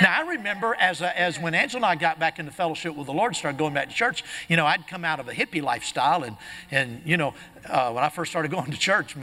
[0.00, 3.06] Now, I remember as, a, as when Angela and I got back into fellowship with
[3.06, 5.62] the Lord, started going back to church, you know, I'd come out of a hippie
[5.62, 6.22] lifestyle.
[6.22, 6.36] And,
[6.70, 7.34] and you know,
[7.68, 9.16] uh, when I first started going to church,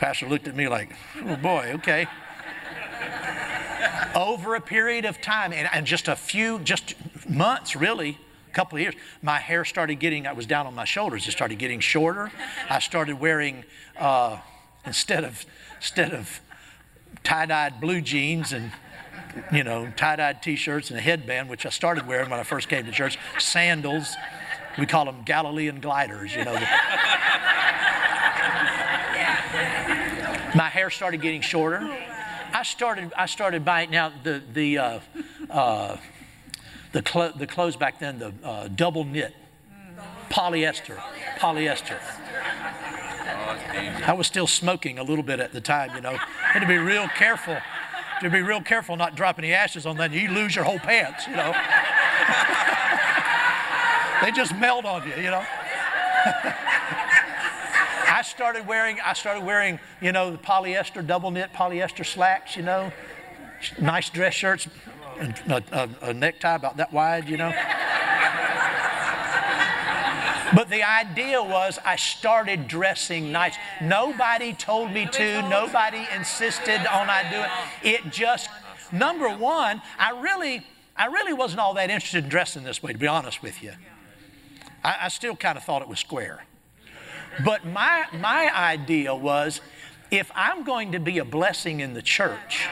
[0.00, 0.96] pastor looked at me like,
[1.26, 2.06] oh boy, okay.
[4.14, 6.94] Over a period of time, and, and just a few, just
[7.28, 10.86] months really, a couple of years, my hair started getting, I was down on my
[10.86, 12.32] shoulders, it started getting shorter.
[12.70, 13.64] I started wearing,
[13.98, 14.38] uh,
[14.86, 15.44] instead of,
[15.76, 16.40] instead of
[17.22, 18.72] tie-dyed blue jeans and
[19.52, 22.84] you know, tie-dyed t-shirts and a headband, which I started wearing when I first came
[22.86, 24.16] to church, sandals.
[24.78, 26.58] We call them Galilean gliders, you know.
[30.54, 31.78] My hair started getting shorter.
[32.52, 35.00] I started, I started buying, now the, the, uh,
[35.48, 35.96] uh,
[36.92, 39.34] the, clo- the clothes back then, the uh, double knit,
[40.28, 40.96] polyester,
[41.38, 41.98] polyester.
[44.06, 46.16] I was still smoking a little bit at the time, you know.
[46.16, 47.56] Had to be real careful.
[48.22, 50.12] To be real careful not drop any ashes on that.
[50.12, 51.52] You lose your whole pants, you know.
[54.22, 55.44] they just melt on you, you know.
[58.40, 62.62] I started wearing, I started wearing, you know, the polyester, double knit polyester slacks, you
[62.62, 62.90] know,
[63.78, 64.66] nice dress shirts,
[65.18, 67.52] and a, a, a necktie about that wide, you know.
[70.54, 73.56] But the idea was I started dressing nice.
[73.82, 77.94] Nobody told me to, nobody insisted on I do it.
[77.94, 78.48] It just,
[78.90, 80.66] number one, I really,
[80.96, 83.72] I really wasn't all that interested in dressing this way, to be honest with you.
[84.82, 86.46] I, I still kind of thought it was square.
[87.44, 89.60] But my, my idea was
[90.10, 92.66] if I'm going to be a blessing in the church,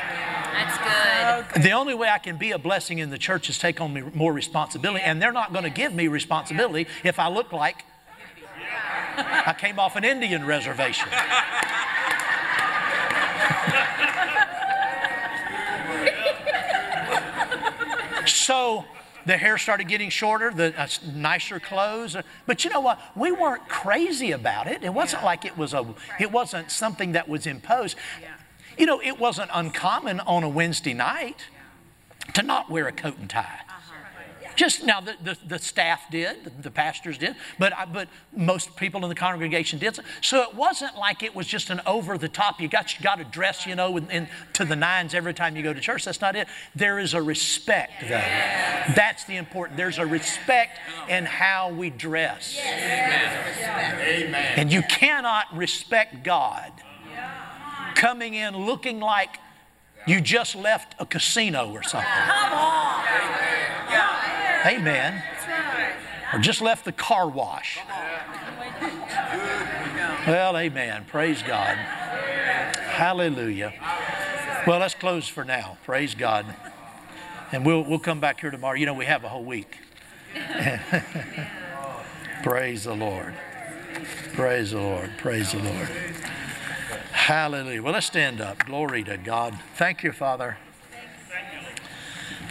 [0.53, 1.63] That's good.
[1.63, 4.03] The only way I can be a blessing in the church is take on me
[4.15, 7.85] more responsibility, and they're not going to give me responsibility if I look like
[9.21, 11.09] I came off an Indian reservation.
[18.27, 18.85] so
[19.29, 22.17] the hair started getting shorter, the uh, nicer clothes.
[22.47, 22.99] But you know what?
[23.15, 24.83] We weren't crazy about it.
[24.83, 25.95] It wasn't like it was a.
[26.19, 27.97] It wasn't something that was imposed.
[28.79, 31.47] You know, it wasn't uncommon on a Wednesday night
[32.35, 33.61] to not wear a coat and tie.
[34.59, 38.75] Just now, the, the, the staff did, the, the pastors did, but, I, but most
[38.75, 40.01] people in the congregation did.
[40.21, 43.19] So it wasn't like it was just an over the top, you got, you got
[43.19, 46.05] to dress, you know, in, in, to the nines every time you go to church.
[46.05, 46.49] That's not it.
[46.75, 48.09] There is a respect, though.
[48.97, 49.77] That's the important.
[49.77, 52.59] There's a respect in how we dress.
[52.59, 54.35] Amen.
[54.57, 56.73] And you cannot respect God
[57.95, 59.39] coming in looking like
[60.09, 62.11] you just left a casino or something.
[62.11, 63.05] Come on.
[64.69, 65.23] Amen.
[66.33, 67.79] Or just left the car wash.
[70.27, 71.07] Well, amen.
[71.07, 71.77] Praise God.
[71.77, 73.73] Hallelujah.
[74.67, 75.79] Well, let's close for now.
[75.85, 76.45] Praise God.
[77.51, 78.77] And we'll, we'll come back here tomorrow.
[78.77, 79.79] You know, we have a whole week.
[82.43, 83.35] Praise the Lord.
[84.35, 85.11] Praise the Lord.
[85.17, 85.89] Praise the Lord.
[87.13, 87.83] Hallelujah.
[87.83, 88.67] Well, let's stand up.
[88.67, 89.59] Glory to God.
[89.77, 90.59] Thank you, Father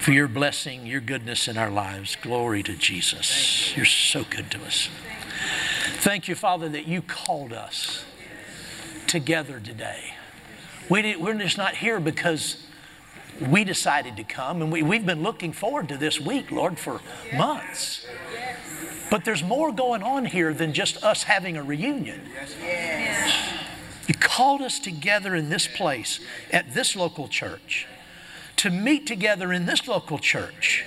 [0.08, 2.16] for your blessing, your goodness in our lives.
[2.16, 3.76] Glory to Jesus.
[3.76, 4.88] You're so good to us.
[5.98, 8.06] Thank you, Father, that you called us
[9.06, 10.14] together today.
[10.88, 12.66] We did, we're just not here because
[13.50, 17.02] we decided to come, and we, we've been looking forward to this week, Lord, for
[17.36, 18.08] months.
[19.12, 22.22] But there's more going on here than just us having a reunion.
[24.08, 26.22] You called us together in this place
[26.54, 27.88] at this local church
[28.58, 30.84] to meet together in this local church,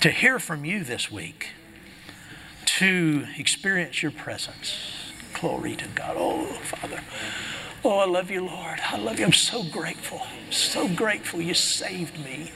[0.00, 1.50] to hear from you this week,
[2.64, 5.12] to experience your presence.
[5.34, 6.16] Glory to God.
[6.18, 7.00] Oh, Father.
[7.84, 8.80] Oh, I love you, Lord.
[8.82, 9.26] I love you.
[9.26, 10.22] I'm so grateful.
[10.50, 12.50] So grateful you saved me.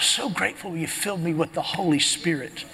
[0.00, 2.64] So grateful you filled me with the Holy Spirit.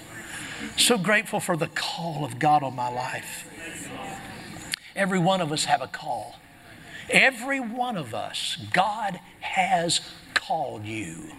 [0.77, 3.45] So grateful for the call of God on my life.
[4.95, 6.39] Every one of us have a call.
[7.09, 10.01] Every one of us, God has
[10.33, 11.31] called you.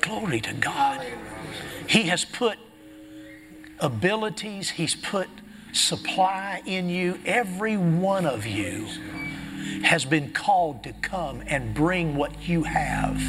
[0.00, 1.04] Glory to God.
[1.86, 2.58] He has put
[3.80, 5.28] abilities, He's put
[5.72, 7.18] supply in you.
[7.24, 8.86] Every one of you
[9.82, 13.20] has been called to come and bring what you have.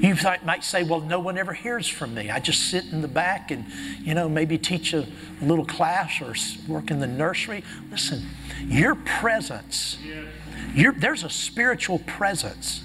[0.00, 2.30] You might say, well, no one ever hears from me.
[2.30, 3.66] I just sit in the back and,
[4.00, 5.06] you know, maybe teach a
[5.42, 6.34] little class or
[6.72, 7.62] work in the nursery.
[7.90, 8.24] Listen,
[8.64, 9.98] your presence,
[10.74, 12.82] your, there's a spiritual presence.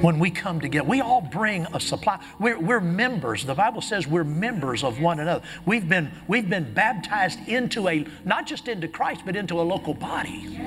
[0.00, 2.18] When we come together, we all bring a supply.
[2.40, 3.44] We're, we're members.
[3.44, 5.44] The Bible says we're members of one another.
[5.64, 9.94] We've been, we've been baptized into a, not just into Christ, but into a local
[9.94, 10.58] body.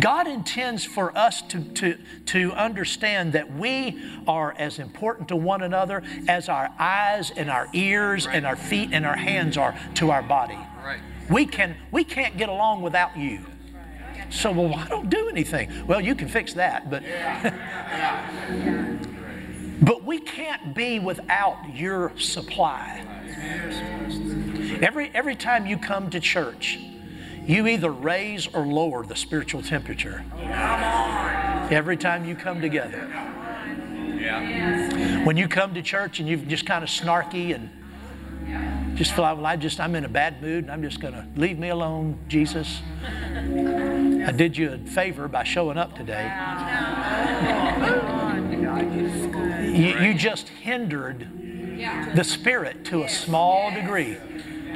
[0.00, 5.62] God intends for us to, to, to understand that we are as important to one
[5.62, 10.10] another as our eyes and our ears and our feet and our hands are to
[10.10, 10.58] our body.
[10.84, 11.00] Right.
[11.30, 13.40] We, can, we can't get along without you.
[14.30, 15.86] So, well, I don't do anything.
[15.86, 17.02] Well, you can fix that, but.
[19.82, 23.04] but we can't be without your supply.
[24.82, 26.78] Every, every time you come to church,
[27.46, 30.24] you either raise or lower the spiritual temperature.
[31.70, 33.06] Every time you come together.
[35.24, 39.36] When you come to church and you're just kind of snarky and just feel like,
[39.36, 41.68] well, I just, I'm in a bad mood and I'm just going to leave me
[41.68, 42.80] alone, Jesus.
[43.04, 46.24] I did you a favor by showing up today.
[49.76, 51.28] You, you just hindered
[52.14, 54.16] the Spirit to a small degree.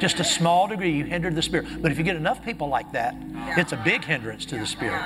[0.01, 1.79] Just a small degree, you hindered the Spirit.
[1.79, 3.15] But if you get enough people like that,
[3.55, 4.99] it's a big hindrance to the Spirit.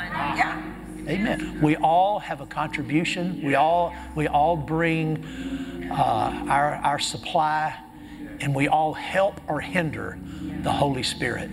[1.10, 1.60] Amen.
[1.62, 3.42] We all have a contribution.
[3.44, 5.22] We all we all bring
[5.92, 7.78] uh, our our supply,
[8.40, 10.18] and we all help or hinder
[10.64, 11.52] the Holy Spirit.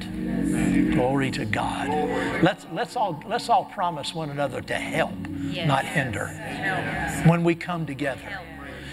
[0.93, 1.89] Glory to God.
[2.45, 5.19] Let's let's all let's all promise one another to help,
[5.67, 6.29] not hinder,
[7.27, 8.39] when we come together.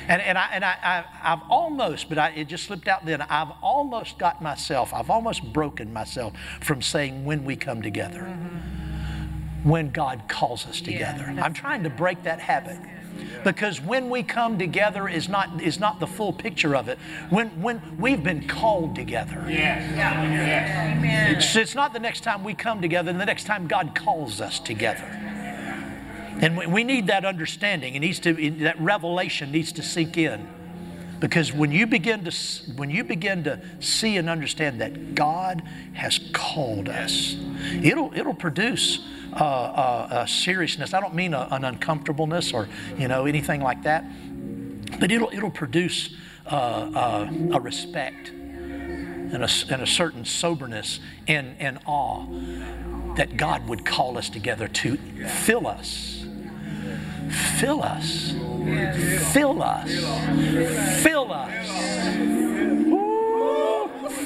[0.09, 3.21] And, and, I, and I, I, I've almost, but I, it just slipped out then,
[3.21, 9.69] I've almost got myself, I've almost broken myself from saying when we come together mm-hmm.
[9.69, 11.31] when God calls us together.
[11.39, 12.79] I'm trying to break that habit.
[13.43, 16.97] Because when we come together is not is not the full picture of it.
[17.29, 19.43] When when we've been called together.
[21.37, 24.39] It's, it's not the next time we come together and the next time God calls
[24.39, 25.18] us together.
[26.41, 27.95] And we- we need that understanding.
[27.95, 30.47] It needs to that revelation needs to sink in.
[31.19, 32.31] Because when you begin to
[32.77, 35.61] when you begin to see and understand that God
[35.93, 37.35] has called us,
[37.83, 38.99] it'll it'll produce
[39.33, 40.93] uh, uh, a seriousness.
[40.93, 44.05] I don't mean a, an uncomfortableness or you know anything like that,
[44.99, 46.15] but it'll it'll produce
[46.45, 52.25] uh, uh, a respect and a, and a certain soberness and, and awe
[53.15, 56.18] that God would call us together to fill us,
[57.29, 58.31] fill us,
[59.33, 59.91] fill us,
[61.01, 61.69] fill us,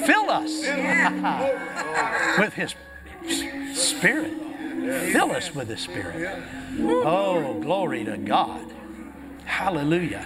[0.05, 2.75] fill us with His
[3.73, 4.33] Spirit.
[5.11, 6.43] Fill us with His Spirit.
[6.79, 8.71] Oh, glory to God.
[9.45, 10.25] Hallelujah.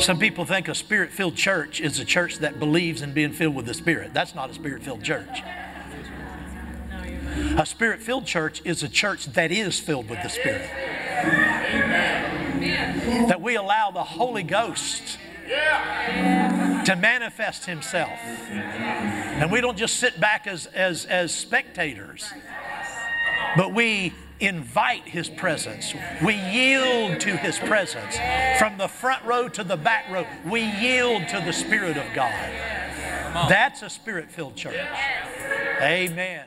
[0.00, 3.54] Some people think a spirit filled church is a church that believes in being filled
[3.54, 4.12] with the Spirit.
[4.12, 5.42] That's not a spirit filled church.
[7.36, 10.68] A spirit filled church is a church that is filled with the Spirit.
[13.28, 18.10] That we allow the Holy Ghost to manifest Himself.
[18.10, 22.32] And we don't just sit back as, as, as spectators,
[23.56, 25.92] but we invite His presence.
[26.24, 28.16] We yield to His presence.
[28.58, 32.32] From the front row to the back row, we yield to the Spirit of God.
[33.48, 34.76] That's a spirit filled church.
[35.80, 36.46] Amen.